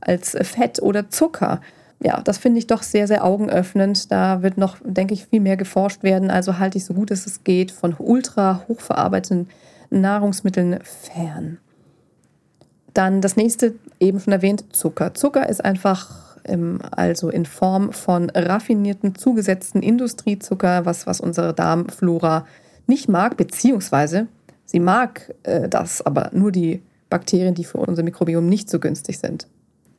als 0.00 0.36
Fett 0.42 0.82
oder 0.82 1.10
Zucker 1.10 1.60
ja, 2.04 2.20
das 2.20 2.38
finde 2.38 2.58
ich 2.58 2.66
doch 2.66 2.82
sehr, 2.82 3.06
sehr 3.06 3.24
augenöffnend. 3.24 4.10
Da 4.10 4.42
wird 4.42 4.58
noch, 4.58 4.76
denke 4.82 5.14
ich, 5.14 5.26
viel 5.26 5.40
mehr 5.40 5.56
geforscht 5.56 6.02
werden. 6.02 6.30
Also 6.30 6.58
halte 6.58 6.78
ich 6.78 6.84
so 6.84 6.94
gut 6.94 7.12
es 7.12 7.44
geht 7.44 7.70
von 7.70 7.94
ultra 7.96 8.64
hochverarbeiteten 8.66 9.48
Nahrungsmitteln 9.90 10.80
fern. 10.82 11.58
Dann 12.92 13.20
das 13.20 13.36
nächste, 13.36 13.74
eben 14.00 14.18
schon 14.18 14.32
erwähnt, 14.32 14.64
Zucker. 14.74 15.14
Zucker 15.14 15.48
ist 15.48 15.64
einfach 15.64 16.32
also 16.90 17.30
in 17.30 17.46
Form 17.46 17.92
von 17.92 18.28
raffinierten, 18.30 19.14
zugesetzten 19.14 19.80
Industriezucker, 19.80 20.84
was, 20.84 21.06
was 21.06 21.20
unsere 21.20 21.54
Darmflora 21.54 22.46
nicht 22.88 23.08
mag, 23.08 23.36
beziehungsweise 23.36 24.26
sie 24.72 24.80
mag 24.80 25.34
äh, 25.44 25.68
das, 25.68 26.02
aber 26.02 26.30
nur 26.32 26.50
die 26.50 26.82
Bakterien, 27.10 27.54
die 27.54 27.64
für 27.64 27.78
unser 27.78 28.02
Mikrobiom 28.02 28.48
nicht 28.48 28.70
so 28.70 28.80
günstig 28.80 29.18
sind. 29.18 29.46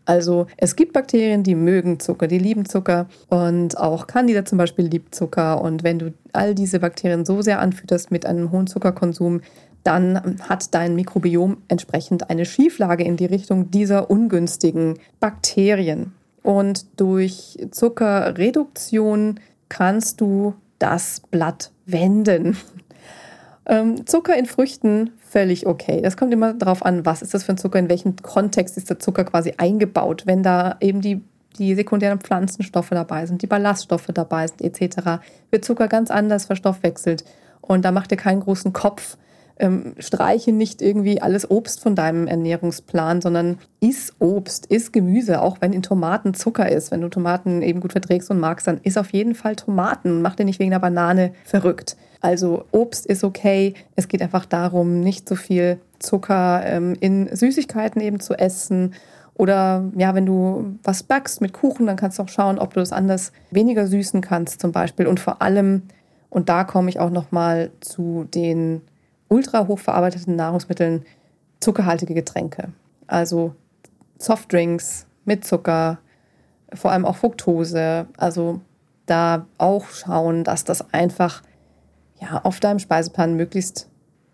Also 0.05 0.47
es 0.57 0.75
gibt 0.75 0.91
Bakterien, 0.91 1.43
die 1.43 1.55
mögen 1.55 1.99
Zucker, 1.99 2.27
die 2.27 2.39
lieben 2.39 2.65
Zucker 2.65 3.07
und 3.29 3.77
auch 3.77 4.07
Candida 4.07 4.43
zum 4.43 4.57
Beispiel 4.57 4.85
liebt 4.85 5.15
Zucker. 5.15 5.61
Und 5.61 5.83
wenn 5.83 5.99
du 5.99 6.13
all 6.33 6.55
diese 6.55 6.79
Bakterien 6.79 7.23
so 7.23 7.41
sehr 7.41 7.59
anfütterst 7.59 8.11
mit 8.11 8.25
einem 8.25 8.51
hohen 8.51 8.67
Zuckerkonsum, 8.67 9.41
dann 9.83 10.37
hat 10.41 10.73
dein 10.73 10.95
Mikrobiom 10.95 11.57
entsprechend 11.67 12.29
eine 12.29 12.45
Schieflage 12.45 13.03
in 13.03 13.15
die 13.15 13.25
Richtung 13.25 13.71
dieser 13.71 14.09
ungünstigen 14.09 14.99
Bakterien. 15.19 16.13
Und 16.41 16.99
durch 16.99 17.57
Zuckerreduktion 17.71 19.39
kannst 19.69 20.19
du 20.19 20.53
das 20.79 21.21
Blatt 21.31 21.71
wenden. 21.85 22.57
Ähm, 23.65 24.05
Zucker 24.05 24.37
in 24.37 24.45
Früchten 24.45 25.11
völlig 25.29 25.65
okay. 25.67 26.01
Das 26.01 26.17
kommt 26.17 26.33
immer 26.33 26.53
darauf 26.53 26.85
an, 26.85 27.05
was 27.05 27.21
ist 27.21 27.33
das 27.33 27.43
für 27.43 27.53
ein 27.53 27.57
Zucker, 27.57 27.79
in 27.79 27.89
welchem 27.89 28.15
Kontext 28.17 28.77
ist 28.77 28.89
der 28.89 28.99
Zucker 28.99 29.23
quasi 29.23 29.53
eingebaut. 29.57 30.23
Wenn 30.25 30.43
da 30.43 30.77
eben 30.81 31.01
die, 31.01 31.21
die 31.57 31.75
sekundären 31.75 32.19
Pflanzenstoffe 32.19 32.89
dabei 32.89 33.25
sind, 33.25 33.41
die 33.41 33.47
Ballaststoffe 33.47 34.07
dabei 34.13 34.47
sind, 34.47 34.61
etc., 34.61 35.23
wird 35.49 35.63
Zucker 35.63 35.87
ganz 35.87 36.11
anders 36.11 36.45
verstoffwechselt. 36.45 37.23
Und 37.61 37.85
da 37.85 37.91
macht 37.91 38.11
ihr 38.11 38.17
keinen 38.17 38.41
großen 38.41 38.73
Kopf. 38.73 39.17
Ähm, 39.59 39.93
streiche 39.99 40.51
nicht 40.51 40.81
irgendwie 40.81 41.21
alles 41.21 41.49
Obst 41.49 41.79
von 41.79 41.95
deinem 41.95 42.27
Ernährungsplan, 42.27 43.21
sondern 43.21 43.59
iss 43.79 44.13
Obst, 44.19 44.65
iss 44.67 44.91
Gemüse, 44.91 45.41
auch 45.41 45.57
wenn 45.61 45.73
in 45.73 45.83
Tomaten 45.83 46.33
Zucker 46.33 46.71
ist. 46.71 46.91
Wenn 46.91 47.01
du 47.01 47.09
Tomaten 47.09 47.61
eben 47.61 47.79
gut 47.79 47.91
verträgst 47.91 48.31
und 48.31 48.39
magst, 48.39 48.65
dann 48.67 48.79
iss 48.83 48.97
auf 48.97 49.13
jeden 49.13 49.35
Fall 49.35 49.55
Tomaten. 49.55 50.21
Mach 50.21 50.35
dir 50.35 50.45
nicht 50.45 50.59
wegen 50.59 50.71
der 50.71 50.79
Banane 50.79 51.33
verrückt. 51.45 51.95
Also 52.19 52.63
Obst 52.71 53.05
ist 53.05 53.23
okay. 53.23 53.73
Es 53.95 54.07
geht 54.07 54.21
einfach 54.21 54.45
darum, 54.45 55.01
nicht 55.01 55.27
so 55.27 55.35
viel 55.35 55.77
Zucker 55.99 56.63
ähm, 56.65 56.95
in 56.99 57.35
Süßigkeiten 57.35 58.01
eben 58.01 58.19
zu 58.21 58.33
essen. 58.35 58.93
Oder 59.35 59.91
ja, 59.97 60.15
wenn 60.15 60.25
du 60.25 60.77
was 60.83 61.03
backst 61.03 61.41
mit 61.41 61.53
Kuchen, 61.53 61.85
dann 61.85 61.97
kannst 61.97 62.19
du 62.19 62.23
auch 62.23 62.29
schauen, 62.29 62.59
ob 62.59 62.73
du 62.73 62.79
das 62.79 62.93
anders 62.93 63.31
weniger 63.51 63.87
süßen 63.87 64.21
kannst 64.21 64.61
zum 64.61 64.71
Beispiel. 64.71 65.07
Und 65.07 65.19
vor 65.19 65.41
allem, 65.41 65.83
und 66.29 66.49
da 66.49 66.63
komme 66.63 66.89
ich 66.89 66.99
auch 66.99 67.09
nochmal 67.09 67.71
zu 67.81 68.25
den 68.33 68.81
ultra 69.33 69.67
hochverarbeiteten 69.67 70.35
Nahrungsmitteln, 70.35 71.05
zuckerhaltige 71.59 72.13
Getränke. 72.13 72.71
Also 73.07 73.55
Softdrinks 74.19 75.07
mit 75.25 75.43
Zucker, 75.43 75.97
vor 76.73 76.91
allem 76.91 77.05
auch 77.05 77.15
Fructose. 77.15 78.05
Also 78.15 78.61
da 79.07 79.47
auch 79.57 79.87
schauen, 79.87 80.43
dass 80.43 80.65
das 80.65 80.93
einfach 80.93 81.41
ja, 82.21 82.41
auf 82.43 82.59
deinem 82.59 82.77
Speiseplan 82.77 83.35
möglichst 83.35 83.89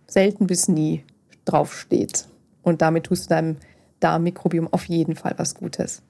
selten 0.05 0.47
bis 0.47 0.67
nie 0.67 1.05
draufsteht. 1.45 2.27
Und 2.62 2.81
damit 2.81 3.05
tust 3.05 3.25
du 3.25 3.29
deinem 3.29 3.55
Darmmikrobiom 4.01 4.67
auf 4.71 4.85
jeden 4.85 5.15
Fall 5.15 5.33
was 5.38 5.55
Gutes. 5.55 6.01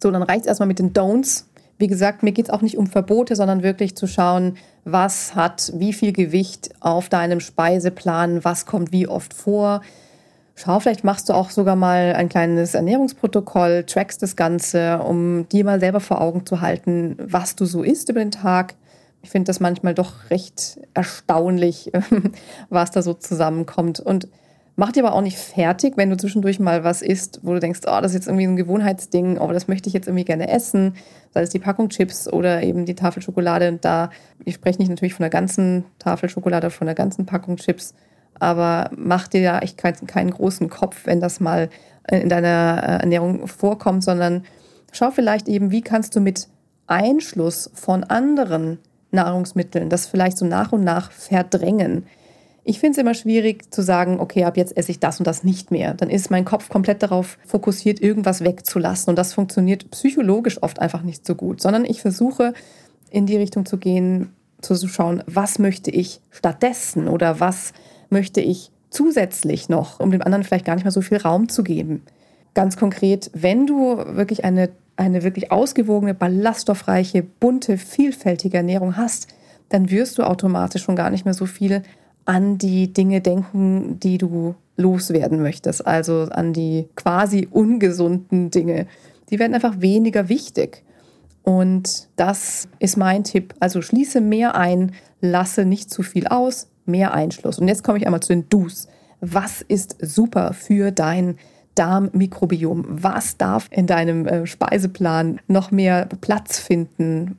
So, 0.00 0.12
dann 0.12 0.22
reicht 0.22 0.42
es 0.42 0.46
erstmal 0.46 0.68
mit 0.68 0.78
den 0.78 0.92
Don'ts. 0.92 1.44
Wie 1.78 1.86
gesagt, 1.86 2.22
mir 2.22 2.32
geht 2.32 2.46
es 2.46 2.50
auch 2.50 2.62
nicht 2.62 2.78
um 2.78 2.86
Verbote, 2.86 3.36
sondern 3.36 3.62
wirklich 3.62 3.96
zu 3.96 4.06
schauen, 4.06 4.56
was 4.84 5.34
hat 5.34 5.72
wie 5.76 5.92
viel 5.92 6.12
Gewicht 6.12 6.70
auf 6.80 7.08
deinem 7.08 7.40
Speiseplan, 7.40 8.44
was 8.44 8.66
kommt 8.66 8.92
wie 8.92 9.06
oft 9.06 9.34
vor. 9.34 9.82
Schau, 10.54 10.80
vielleicht 10.80 11.04
machst 11.04 11.28
du 11.28 11.34
auch 11.34 11.50
sogar 11.50 11.76
mal 11.76 12.14
ein 12.16 12.30
kleines 12.30 12.74
Ernährungsprotokoll, 12.74 13.84
trackst 13.84 14.22
das 14.22 14.36
Ganze, 14.36 15.00
um 15.00 15.46
dir 15.50 15.64
mal 15.64 15.80
selber 15.80 16.00
vor 16.00 16.20
Augen 16.20 16.46
zu 16.46 16.62
halten, 16.62 17.16
was 17.18 17.56
du 17.56 17.66
so 17.66 17.82
isst 17.82 18.08
über 18.08 18.20
den 18.20 18.30
Tag 18.30 18.74
ich 19.26 19.30
finde 19.30 19.48
das 19.48 19.58
manchmal 19.58 19.92
doch 19.92 20.30
recht 20.30 20.78
erstaunlich, 20.94 21.90
was 22.70 22.92
da 22.92 23.02
so 23.02 23.12
zusammenkommt. 23.12 23.98
Und 23.98 24.28
mach 24.76 24.92
dir 24.92 25.04
aber 25.04 25.14
auch 25.14 25.22
nicht 25.22 25.38
fertig, 25.38 25.96
wenn 25.96 26.10
du 26.10 26.16
zwischendurch 26.16 26.60
mal 26.60 26.84
was 26.84 27.02
isst, 27.02 27.40
wo 27.42 27.54
du 27.54 27.60
denkst, 27.60 27.80
oh, 27.86 28.00
das 28.00 28.12
ist 28.12 28.14
jetzt 28.14 28.26
irgendwie 28.28 28.46
ein 28.46 28.56
Gewohnheitsding, 28.56 29.38
oh, 29.38 29.50
das 29.52 29.68
möchte 29.68 29.88
ich 29.88 29.94
jetzt 29.94 30.06
irgendwie 30.06 30.24
gerne 30.24 30.48
essen, 30.48 30.94
sei 31.32 31.42
es 31.42 31.50
die 31.50 31.58
Packung 31.58 31.88
Chips 31.88 32.28
oder 32.28 32.62
eben 32.62 32.84
die 32.84 32.94
Tafel 32.94 33.22
Schokolade. 33.22 33.68
Und 33.68 33.84
da, 33.84 34.10
ich 34.44 34.54
spreche 34.54 34.78
nicht 34.78 34.90
natürlich 34.90 35.14
von 35.14 35.24
der 35.24 35.30
ganzen 35.30 35.84
Tafel 35.98 36.28
Schokolade, 36.28 36.70
von 36.70 36.86
der 36.86 36.94
ganzen 36.94 37.26
Packung 37.26 37.56
Chips, 37.56 37.94
aber 38.38 38.90
mach 38.94 39.28
dir 39.28 39.40
ja 39.40 39.58
echt 39.60 39.78
keinen, 39.78 40.06
keinen 40.06 40.30
großen 40.30 40.68
Kopf, 40.68 41.06
wenn 41.06 41.20
das 41.20 41.40
mal 41.40 41.70
in 42.10 42.28
deiner 42.28 42.82
äh, 42.82 43.02
Ernährung 43.02 43.48
vorkommt, 43.48 44.04
sondern 44.04 44.44
schau 44.92 45.10
vielleicht 45.10 45.48
eben, 45.48 45.70
wie 45.70 45.80
kannst 45.80 46.14
du 46.14 46.20
mit 46.20 46.48
Einschluss 46.86 47.70
von 47.74 48.04
anderen 48.04 48.78
Nahrungsmitteln, 49.10 49.88
das 49.88 50.06
vielleicht 50.06 50.38
so 50.38 50.44
nach 50.44 50.72
und 50.72 50.84
nach 50.84 51.10
verdrängen. 51.10 52.06
Ich 52.68 52.80
finde 52.80 52.92
es 52.92 52.98
immer 52.98 53.14
schwierig 53.14 53.72
zu 53.72 53.80
sagen, 53.80 54.18
okay, 54.18 54.42
ab 54.42 54.56
jetzt 54.56 54.76
esse 54.76 54.90
ich 54.90 54.98
das 54.98 55.20
und 55.20 55.26
das 55.28 55.44
nicht 55.44 55.70
mehr. 55.70 55.94
Dann 55.94 56.10
ist 56.10 56.32
mein 56.32 56.44
Kopf 56.44 56.68
komplett 56.68 57.00
darauf 57.00 57.38
fokussiert, 57.46 58.00
irgendwas 58.00 58.42
wegzulassen. 58.42 59.10
Und 59.10 59.16
das 59.16 59.34
funktioniert 59.34 59.88
psychologisch 59.92 60.60
oft 60.64 60.80
einfach 60.80 61.02
nicht 61.02 61.24
so 61.24 61.36
gut, 61.36 61.62
sondern 61.62 61.84
ich 61.84 62.02
versuche 62.02 62.54
in 63.08 63.26
die 63.26 63.36
Richtung 63.36 63.66
zu 63.66 63.76
gehen, 63.76 64.32
zu 64.62 64.74
schauen, 64.88 65.22
was 65.26 65.60
möchte 65.60 65.92
ich 65.92 66.20
stattdessen 66.32 67.06
oder 67.06 67.38
was 67.38 67.72
möchte 68.10 68.40
ich 68.40 68.72
zusätzlich 68.90 69.68
noch, 69.68 70.00
um 70.00 70.10
dem 70.10 70.22
anderen 70.22 70.42
vielleicht 70.42 70.64
gar 70.64 70.74
nicht 70.74 70.84
mehr 70.84 70.90
so 70.90 71.02
viel 71.02 71.18
Raum 71.18 71.48
zu 71.48 71.62
geben. 71.62 72.02
Ganz 72.54 72.76
konkret, 72.76 73.30
wenn 73.32 73.68
du 73.68 73.96
wirklich 74.16 74.44
eine 74.44 74.70
eine 74.96 75.22
wirklich 75.22 75.52
ausgewogene, 75.52 76.14
ballaststoffreiche, 76.14 77.22
bunte, 77.22 77.76
vielfältige 77.76 78.56
Ernährung 78.56 78.96
hast, 78.96 79.28
dann 79.68 79.90
wirst 79.90 80.18
du 80.18 80.22
automatisch 80.22 80.82
schon 80.82 80.96
gar 80.96 81.10
nicht 81.10 81.26
mehr 81.26 81.34
so 81.34 81.44
viel 81.46 81.82
an 82.26 82.58
die 82.58 82.92
Dinge 82.92 83.20
denken, 83.20 83.98
die 84.00 84.18
du 84.18 84.54
loswerden 84.76 85.40
möchtest, 85.40 85.86
also 85.86 86.28
an 86.30 86.52
die 86.52 86.88
quasi 86.96 87.48
ungesunden 87.50 88.50
Dinge. 88.50 88.86
Die 89.30 89.38
werden 89.38 89.54
einfach 89.54 89.80
weniger 89.80 90.28
wichtig. 90.28 90.82
Und 91.42 92.08
das 92.16 92.68
ist 92.78 92.96
mein 92.96 93.24
Tipp. 93.24 93.54
Also 93.60 93.80
schließe 93.80 94.20
mehr 94.20 94.56
ein, 94.56 94.92
lasse 95.20 95.64
nicht 95.64 95.90
zu 95.90 96.02
viel 96.02 96.26
aus, 96.26 96.68
mehr 96.84 97.14
Einschluss. 97.14 97.58
Und 97.58 97.68
jetzt 97.68 97.84
komme 97.84 97.98
ich 97.98 98.06
einmal 98.06 98.20
zu 98.20 98.32
den 98.34 98.48
Do's. 98.48 98.88
Was 99.20 99.62
ist 99.62 99.96
super 100.00 100.52
für 100.52 100.90
dein 100.90 101.36
Darmmikrobiom. 101.76 102.84
Was 102.88 103.36
darf 103.36 103.68
in 103.70 103.86
deinem 103.86 104.26
äh, 104.26 104.46
Speiseplan 104.46 105.40
noch 105.46 105.70
mehr 105.70 106.06
Platz 106.20 106.58
finden? 106.58 107.36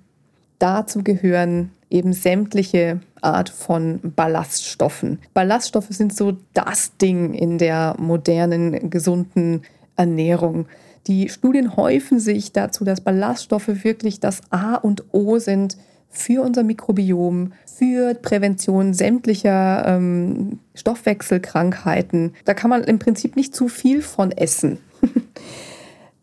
Dazu 0.60 1.04
gehören 1.04 1.72
eben 1.90 2.14
sämtliche 2.14 3.00
Art 3.22 3.50
von 3.50 4.00
Ballaststoffen. 4.04 5.20
Ballaststoffe 5.34 5.90
sind 5.90 6.16
so 6.16 6.38
das 6.54 6.98
Ding 6.98 7.34
in 7.34 7.58
der 7.58 7.96
modernen, 7.98 8.90
gesunden 8.90 9.62
Ernährung. 9.96 10.68
Die 11.08 11.30
Studien 11.30 11.78
häufen 11.78 12.20
sich 12.20 12.52
dazu, 12.52 12.84
dass 12.84 13.02
Ballaststoffe 13.02 13.84
wirklich 13.84 14.20
das 14.20 14.42
A 14.50 14.76
und 14.76 15.06
O 15.14 15.40
sind 15.40 15.78
für 16.10 16.42
unser 16.42 16.64
Mikrobiom, 16.64 17.54
für 17.66 18.16
Prävention 18.16 18.94
sämtlicher 18.94 19.86
ähm, 19.88 20.60
Stoffwechselkrankheiten. 20.74 22.34
Da 22.46 22.54
kann 22.54 22.70
man 22.70 22.84
im 22.84 23.00
Prinzip 23.00 23.36
nicht 23.36 23.56
zu 23.56 23.68
viel 23.68 24.02
von 24.02 24.32
essen. 24.32 24.80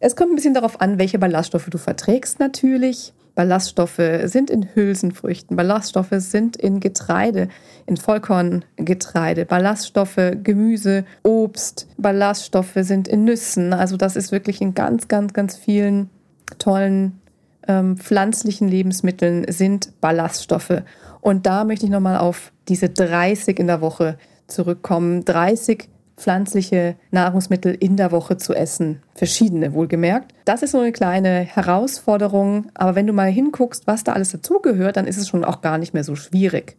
es 0.01 0.17
kommt 0.17 0.33
ein 0.33 0.37
bisschen 0.37 0.55
darauf 0.55 0.81
an, 0.81 0.99
welche 0.99 1.19
Ballaststoffe 1.19 1.71
du 1.71 1.79
verträgst 1.79 2.41
natürlich. 2.41 3.13
Ballaststoffe 3.35 4.01
sind 4.25 4.51
in 4.51 4.75
Hülsenfrüchten, 4.75 5.57
Ballaststoffe 5.57 6.15
sind 6.19 6.57
in 6.57 6.81
Getreide, 6.81 7.49
in 7.87 7.97
Vollkorngetreide, 7.97 9.45
Ballaststoffe, 9.45 10.37
Gemüse, 10.43 11.05
Obst, 11.23 11.89
Ballaststoffe 11.97 12.77
sind 12.77 13.09
in 13.09 13.25
Nüssen. 13.25 13.73
Also 13.73 13.97
das 13.97 14.17
ist 14.17 14.31
wirklich 14.31 14.61
in 14.61 14.75
ganz, 14.75 15.09
ganz, 15.09 15.33
ganz 15.33 15.57
vielen 15.57 16.11
tollen 16.59 17.21
ähm, 17.67 17.97
pflanzlichen 17.97 18.69
Lebensmitteln 18.69 19.47
sind 19.49 20.01
Ballaststoffe. 20.01 20.83
Und 21.21 21.47
da 21.47 21.65
möchte 21.65 21.87
ich 21.87 21.93
nochmal 21.93 22.19
auf 22.19 22.53
diese 22.69 22.89
30 22.89 23.59
in 23.59 23.67
der 23.67 23.81
Woche 23.81 24.19
zurückkommen. 24.47 25.25
30 25.25 25.89
pflanzliche 26.17 26.97
Nahrungsmittel 27.11 27.75
in 27.75 27.97
der 27.97 28.13
Woche 28.13 28.37
zu 28.37 28.55
essen. 28.55 29.03
Verschiedene, 29.15 29.75
wohlgemerkt. 29.75 30.33
Das 30.45 30.63
ist 30.63 30.71
so 30.71 30.79
eine 30.79 30.93
kleine 30.93 31.41
Herausforderung. 31.41 32.67
Aber 32.75 32.95
wenn 32.95 33.07
du 33.07 33.13
mal 33.13 33.31
hinguckst, 33.31 33.87
was 33.87 34.05
da 34.05 34.13
alles 34.13 34.33
dazugehört, 34.33 34.97
dann 34.97 35.07
ist 35.07 35.17
es 35.17 35.29
schon 35.29 35.45
auch 35.45 35.61
gar 35.61 35.79
nicht 35.79 35.95
mehr 35.95 36.05
so 36.05 36.15
schwierig. 36.15 36.77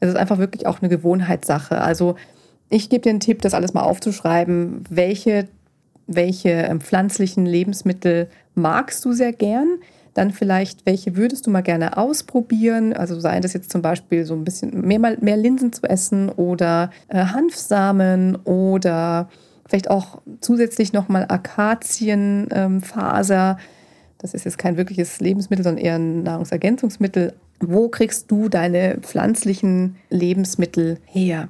Es 0.00 0.08
ist 0.08 0.16
einfach 0.16 0.38
wirklich 0.38 0.66
auch 0.66 0.80
eine 0.80 0.88
Gewohnheitssache. 0.88 1.80
Also 1.80 2.16
ich 2.68 2.88
gebe 2.88 3.02
dir 3.02 3.10
einen 3.10 3.20
Tipp, 3.20 3.42
das 3.42 3.54
alles 3.54 3.74
mal 3.74 3.82
aufzuschreiben. 3.82 4.84
Welche, 4.88 5.48
welche 6.06 6.50
ähm, 6.50 6.80
pflanzlichen 6.80 7.44
Lebensmittel 7.44 8.28
magst 8.54 9.04
du 9.04 9.12
sehr 9.12 9.32
gern? 9.32 9.78
Dann 10.14 10.30
vielleicht, 10.30 10.84
welche 10.84 11.16
würdest 11.16 11.46
du 11.46 11.50
mal 11.50 11.62
gerne 11.62 11.96
ausprobieren? 11.96 12.92
Also 12.92 13.18
sei 13.18 13.40
das 13.40 13.54
jetzt 13.54 13.72
zum 13.72 13.82
Beispiel 13.82 14.26
so 14.26 14.34
ein 14.34 14.44
bisschen 14.44 14.86
mehr, 14.86 14.98
mehr 14.98 15.36
Linsen 15.36 15.72
zu 15.72 15.84
essen 15.84 16.28
oder 16.28 16.90
äh, 17.08 17.24
Hanfsamen 17.24 18.36
oder 18.44 19.28
vielleicht 19.66 19.90
auch 19.90 20.20
zusätzlich 20.40 20.92
nochmal 20.92 21.26
Akazienfaser. 21.28 23.58
Ähm, 23.58 23.64
das 24.18 24.34
ist 24.34 24.44
jetzt 24.44 24.58
kein 24.58 24.76
wirkliches 24.76 25.20
Lebensmittel, 25.20 25.64
sondern 25.64 25.84
eher 25.84 25.96
ein 25.96 26.22
Nahrungsergänzungsmittel. 26.22 27.32
Wo 27.60 27.88
kriegst 27.88 28.30
du 28.30 28.48
deine 28.48 28.98
pflanzlichen 29.00 29.96
Lebensmittel 30.10 30.98
her? 31.06 31.48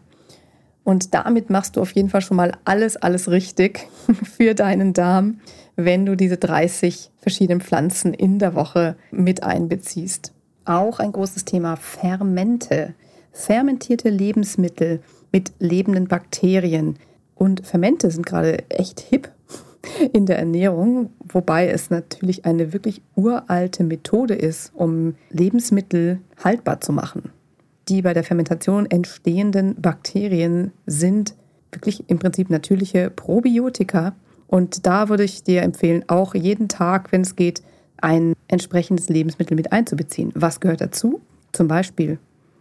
Und 0.85 1.15
damit 1.15 1.51
machst 1.51 1.77
du 1.77 1.81
auf 1.81 1.93
jeden 1.93 2.09
Fall 2.09 2.23
schon 2.23 2.37
mal 2.37 2.53
alles, 2.65 2.97
alles 2.97 3.31
richtig 3.31 3.87
für 4.37 4.55
deinen 4.55 4.93
Darm, 4.93 5.41
wenn 5.77 6.07
du 6.07 6.17
diese 6.17 6.37
30 6.37 7.11
verschiedenen 7.19 7.61
Pflanzen 7.61 8.15
in 8.15 8.39
der 8.39 8.55
Woche 8.55 8.97
mit 9.11 9.43
einbeziehst. 9.43 10.33
Auch 10.65 10.99
ein 10.99 11.13
großes 11.13 11.45
Thema 11.45 11.77
Fermente. 11.77 12.95
Fermentierte 13.33 14.11
Lebensmittel 14.11 15.01
mit 15.33 15.53
lebenden 15.59 16.07
Bakterien. 16.07 16.97
Und 17.35 17.67
Fermente 17.67 18.11
sind 18.11 18.27
gerade 18.27 18.69
echt 18.71 19.01
hip 19.01 19.31
in 20.13 20.27
der 20.27 20.39
Ernährung, 20.39 21.11
wobei 21.33 21.69
es 21.69 21.91
natürlich 21.91 22.45
eine 22.45 22.73
wirklich 22.73 23.03
uralte 23.17 23.83
Methode 23.85 24.35
ist, 24.35 24.73
um 24.75 25.15
Lebensmittel 25.31 26.21
haltbar 26.45 26.81
zu 26.81 26.93
machen. 26.93 27.31
Die 27.89 28.03
bei 28.03 28.15
der 28.15 28.23
Fermentation 28.23 28.87
entstehenden 28.87 29.75
Bakterien 29.81 30.73
sind 30.87 31.35
wirklich 31.73 32.09
im 32.09 32.19
Prinzip 32.19 32.51
natürliche 32.51 33.11
Probiotika. 33.11 34.15
Und 34.53 34.85
da 34.87 35.09
würde 35.09 35.25
ich 35.25 35.45
dir 35.45 35.63
empfehlen, 35.63 36.05
auch 36.09 36.35
jeden 36.35 36.69
Tag, 36.69 37.11
wenn 37.11 37.23
es 37.23 37.37
geht, 37.37 37.63
ein 37.97 38.35
entsprechendes 38.49 39.09
Lebensmittel 39.09 39.57
mit 39.57 39.73
einzubeziehen. 39.73 40.31
Was 40.35 40.61
gehört 40.61 40.83
dazu? 40.83 41.23
Zum 41.53 41.69
Beispiel 41.69 42.19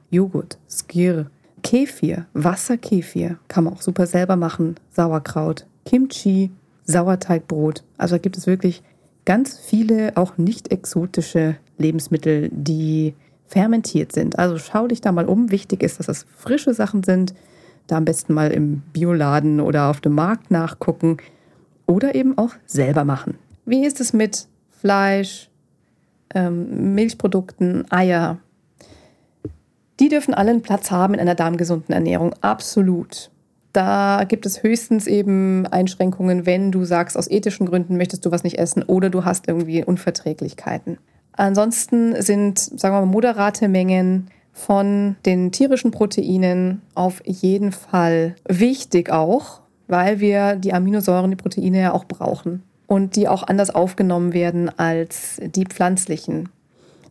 Joghurt, 0.09 0.57
Skir, 0.69 1.29
Kefir, 1.63 2.27
Wasserkefir, 2.33 3.39
kann 3.49 3.65
man 3.65 3.73
auch 3.73 3.81
super 3.81 4.07
selber 4.07 4.37
machen, 4.37 4.75
Sauerkraut, 4.91 5.67
Kimchi, 5.83 6.51
Sauerteigbrot. 6.85 7.83
Also 7.97 8.15
da 8.15 8.19
gibt 8.19 8.37
es 8.37 8.47
wirklich 8.47 8.83
ganz 9.25 9.57
viele 9.57 10.15
auch 10.15 10.37
nicht 10.37 10.71
exotische 10.71 11.57
Lebensmittel, 11.77 12.47
die 12.53 13.15
fermentiert 13.47 14.13
sind. 14.13 14.39
Also 14.39 14.59
schau 14.59 14.87
dich 14.87 15.01
da 15.01 15.11
mal 15.11 15.25
um. 15.25 15.51
Wichtig 15.51 15.83
ist, 15.83 15.99
dass 15.99 16.05
das 16.05 16.25
frische 16.37 16.73
Sachen 16.73 17.03
sind. 17.03 17.33
Da 17.87 17.97
am 17.97 18.05
besten 18.05 18.33
mal 18.33 18.49
im 18.51 18.81
Bioladen 18.93 19.59
oder 19.59 19.89
auf 19.89 19.99
dem 19.99 20.13
Markt 20.13 20.51
nachgucken 20.51 21.17
oder 21.85 22.15
eben 22.15 22.37
auch 22.37 22.51
selber 22.65 23.05
machen. 23.05 23.37
Wie 23.65 23.85
ist 23.85 23.99
es 24.01 24.13
mit 24.13 24.47
Fleisch, 24.69 25.49
ähm, 26.33 26.95
Milchprodukten, 26.95 27.85
Eier? 27.91 28.37
Die 29.99 30.09
dürfen 30.09 30.33
allen 30.33 30.61
Platz 30.61 30.89
haben 30.89 31.13
in 31.13 31.19
einer 31.19 31.35
darmgesunden 31.35 31.93
Ernährung. 31.93 32.33
Absolut. 32.41 33.29
Da 33.73 34.25
gibt 34.27 34.45
es 34.45 34.63
höchstens 34.63 35.07
eben 35.07 35.65
Einschränkungen, 35.67 36.45
wenn 36.45 36.71
du 36.71 36.83
sagst, 36.83 37.17
aus 37.17 37.29
ethischen 37.29 37.67
Gründen 37.67 37.97
möchtest 37.97 38.25
du 38.25 38.31
was 38.31 38.43
nicht 38.43 38.57
essen 38.57 38.83
oder 38.83 39.09
du 39.09 39.23
hast 39.23 39.47
irgendwie 39.47 39.83
Unverträglichkeiten. 39.83 40.97
Ansonsten 41.33 42.21
sind, 42.21 42.59
sagen 42.59 42.95
wir 42.95 43.01
mal, 43.01 43.05
moderate 43.05 43.69
Mengen 43.69 44.27
von 44.51 45.15
den 45.25 45.51
tierischen 45.51 45.91
Proteinen 45.91 46.81
auf 46.93 47.21
jeden 47.25 47.71
Fall 47.71 48.35
wichtig 48.47 49.09
auch, 49.09 49.60
weil 49.91 50.19
wir 50.19 50.55
die 50.55 50.73
Aminosäuren, 50.73 51.29
die 51.29 51.37
Proteine 51.37 51.81
ja 51.81 51.93
auch 51.93 52.05
brauchen 52.05 52.63
und 52.87 53.15
die 53.15 53.27
auch 53.27 53.43
anders 53.43 53.69
aufgenommen 53.69 54.33
werden 54.33 54.69
als 54.79 55.39
die 55.43 55.65
pflanzlichen. 55.65 56.49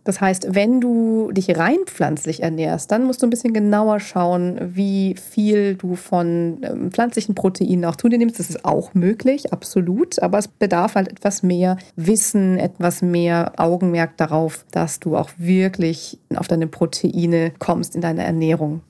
Das 0.05 0.21
heißt, 0.21 0.55
wenn 0.55 0.81
du 0.81 1.31
dich 1.31 1.57
rein 1.59 1.77
pflanzlich 1.85 2.43
ernährst, 2.43 2.91
dann 2.91 3.05
musst 3.05 3.23
du 3.23 3.27
ein 3.27 3.31
bisschen 3.31 3.53
genauer 3.53 4.01
schauen, 4.01 4.59
wie 4.75 5.15
viel 5.15 5.75
du 5.75 5.95
von 5.95 6.59
ähm, 6.63 6.91
pflanzlichen 6.91 7.35
Proteinen 7.35 7.85
auch 7.85 7.97
zu 7.97 8.09
dir 8.09 8.19
nimmst. 8.19 8.39
Das 8.39 8.49
ist 8.49 8.65
auch 8.65 8.95
möglich, 8.95 9.53
absolut. 9.53 10.21
Aber 10.23 10.39
es 10.39 10.49
bedarf 10.49 10.95
halt 10.95 11.09
etwas 11.09 11.43
mehr 11.43 11.77
Wissen, 11.97 12.59
etwas 12.59 13.03
mehr 13.03 13.53
Augenmerk 13.59 14.17
darauf, 14.17 14.65
dass 14.71 15.01
du 15.01 15.17
auch 15.17 15.31
wirklich 15.37 16.19
auf 16.35 16.49
deine 16.49 16.67
Proteine 16.67 17.53
kommst 17.59 17.95
in 17.95 18.01
deiner 18.01 18.25
Ernährung. 18.25 18.81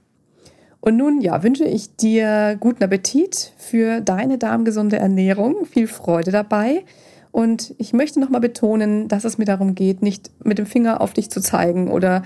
Und 0.80 0.96
nun, 0.96 1.20
ja, 1.20 1.42
wünsche 1.42 1.64
ich 1.64 1.96
dir 1.96 2.56
guten 2.60 2.84
Appetit 2.84 3.52
für 3.56 4.00
deine 4.00 4.38
darmgesunde 4.38 4.96
Ernährung, 4.96 5.66
viel 5.66 5.88
Freude 5.88 6.30
dabei. 6.30 6.84
Und 7.32 7.74
ich 7.78 7.92
möchte 7.92 8.20
nochmal 8.20 8.40
betonen, 8.40 9.08
dass 9.08 9.24
es 9.24 9.38
mir 9.38 9.44
darum 9.44 9.74
geht, 9.74 10.02
nicht 10.02 10.30
mit 10.44 10.58
dem 10.58 10.66
Finger 10.66 11.00
auf 11.00 11.12
dich 11.12 11.30
zu 11.30 11.40
zeigen 11.40 11.90
oder 11.90 12.22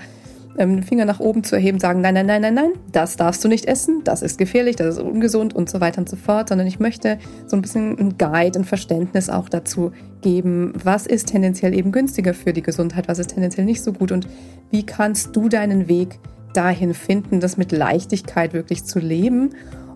ähm, 0.57 0.77
den 0.77 0.83
Finger 0.83 1.05
nach 1.05 1.19
oben 1.19 1.43
zu 1.43 1.55
erheben, 1.55 1.79
sagen, 1.79 2.01
nein, 2.01 2.13
nein, 2.13 2.25
nein, 2.25 2.41
nein, 2.41 2.53
nein, 2.53 2.71
das 2.91 3.15
darfst 3.15 3.43
du 3.43 3.47
nicht 3.47 3.65
essen, 3.65 4.01
das 4.03 4.21
ist 4.21 4.37
gefährlich, 4.37 4.75
das 4.75 4.97
ist 4.97 5.01
ungesund 5.01 5.55
und 5.55 5.69
so 5.69 5.81
weiter 5.81 5.99
und 5.99 6.09
so 6.09 6.15
fort, 6.15 6.49
sondern 6.49 6.67
ich 6.67 6.79
möchte 6.79 7.17
so 7.47 7.55
ein 7.55 7.61
bisschen 7.61 7.97
ein 7.97 8.17
Guide, 8.17 8.59
ein 8.59 8.65
Verständnis 8.65 9.29
auch 9.29 9.49
dazu 9.49 9.91
geben, 10.21 10.73
was 10.83 11.07
ist 11.07 11.29
tendenziell 11.29 11.73
eben 11.73 11.91
günstiger 11.91 12.33
für 12.33 12.53
die 12.53 12.61
Gesundheit, 12.61 13.07
was 13.07 13.19
ist 13.19 13.31
tendenziell 13.31 13.65
nicht 13.65 13.83
so 13.83 13.93
gut 13.93 14.11
und 14.11 14.27
wie 14.71 14.85
kannst 14.85 15.35
du 15.35 15.49
deinen 15.49 15.87
Weg 15.87 16.19
dahin 16.53 16.93
finden, 16.93 17.39
das 17.39 17.57
mit 17.57 17.71
Leichtigkeit 17.71 18.53
wirklich 18.53 18.83
zu 18.85 18.99
leben 18.99 19.51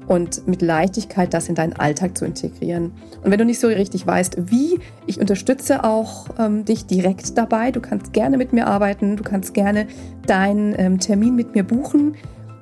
und 0.08 0.48
mit 0.48 0.62
Leichtigkeit 0.62 1.34
das 1.34 1.50
in 1.50 1.56
deinen 1.56 1.74
Alltag 1.74 2.18
zu 2.18 2.26
integrieren. 2.26 2.92
Und 3.24 3.32
wenn 3.32 3.38
du 3.38 3.46
nicht 3.46 3.60
so 3.60 3.68
richtig 3.68 4.08
weißt, 4.08 4.52
wie, 4.52 4.80
ich 5.06 5.20
unterstütze 5.20 5.84
auch 5.84 6.28
ähm, 6.40 6.66
dich 6.66 6.86
direkt 6.86 7.38
dabei. 7.38 7.72
Du 7.72 7.82
kannst 7.82 8.14
gerne 8.14 8.38
mit 8.38 8.54
mir 8.54 8.68
arbeiten, 8.68 9.18
du 9.18 9.24
kannst 9.24 9.54
gerne 9.54 9.88
deinen 10.26 10.74
ähm, 10.78 11.00
Termin 11.00 11.36
mit 11.36 11.56
mir 11.56 11.64
buchen. 11.64 12.16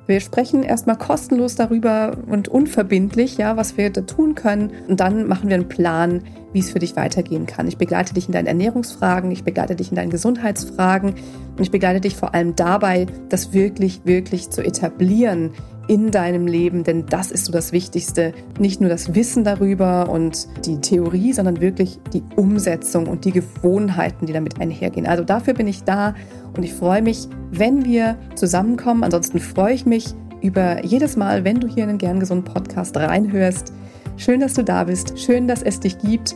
Wir 0.06 0.20
sprechen 0.20 0.62
erstmal 0.62 0.96
kostenlos 0.96 1.56
darüber 1.56 2.16
und 2.28 2.46
unverbindlich, 2.46 3.38
ja, 3.38 3.56
was 3.56 3.76
wir 3.76 3.90
da 3.90 4.02
tun 4.02 4.36
können. 4.36 4.70
Und 4.86 5.00
dann 5.00 5.26
machen 5.26 5.48
wir 5.48 5.56
einen 5.56 5.68
Plan, 5.68 6.22
wie 6.52 6.60
es 6.60 6.70
für 6.70 6.78
dich 6.78 6.94
weitergehen 6.94 7.46
kann. 7.46 7.66
Ich 7.66 7.76
begleite 7.76 8.14
dich 8.14 8.26
in 8.26 8.32
deinen 8.32 8.46
Ernährungsfragen, 8.46 9.32
ich 9.32 9.42
begleite 9.42 9.74
dich 9.74 9.90
in 9.90 9.96
deinen 9.96 10.10
Gesundheitsfragen 10.10 11.10
und 11.56 11.60
ich 11.60 11.72
begleite 11.72 12.00
dich 12.00 12.14
vor 12.14 12.34
allem 12.34 12.54
dabei, 12.54 13.06
das 13.28 13.52
wirklich, 13.52 14.02
wirklich 14.04 14.50
zu 14.50 14.62
etablieren 14.62 15.50
in 15.88 16.10
deinem 16.10 16.46
Leben, 16.46 16.84
denn 16.84 17.06
das 17.06 17.30
ist 17.30 17.46
so 17.46 17.52
das 17.52 17.72
Wichtigste. 17.72 18.32
Nicht 18.58 18.80
nur 18.80 18.90
das 18.90 19.14
Wissen 19.14 19.44
darüber 19.44 20.08
und 20.08 20.48
die 20.64 20.80
Theorie, 20.80 21.32
sondern 21.32 21.60
wirklich 21.60 21.98
die 22.12 22.22
Umsetzung 22.36 23.06
und 23.06 23.24
die 23.24 23.32
Gewohnheiten, 23.32 24.26
die 24.26 24.32
damit 24.32 24.60
einhergehen. 24.60 25.06
Also 25.06 25.24
dafür 25.24 25.54
bin 25.54 25.68
ich 25.68 25.84
da 25.84 26.14
und 26.56 26.62
ich 26.62 26.74
freue 26.74 27.02
mich, 27.02 27.28
wenn 27.50 27.84
wir 27.84 28.16
zusammenkommen. 28.34 29.04
Ansonsten 29.04 29.38
freue 29.38 29.74
ich 29.74 29.86
mich 29.86 30.14
über 30.42 30.84
jedes 30.84 31.16
Mal, 31.16 31.44
wenn 31.44 31.60
du 31.60 31.68
hier 31.68 31.84
in 31.84 31.90
den 31.90 31.98
Gern 31.98 32.20
Gesund 32.20 32.44
Podcast 32.44 32.96
reinhörst. 32.96 33.72
Schön, 34.16 34.40
dass 34.40 34.54
du 34.54 34.64
da 34.64 34.84
bist. 34.84 35.18
Schön, 35.18 35.46
dass 35.46 35.62
es 35.62 35.80
dich 35.80 35.98
gibt. 35.98 36.34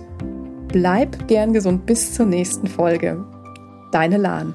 Bleib 0.69 1.27
gern 1.27 1.53
gesund 1.53 1.87
bis 1.87 2.15
zur 2.15 2.27
nächsten 2.27 2.67
Folge. 2.67 3.25
Deine 3.91 4.19
Lahn. 4.19 4.55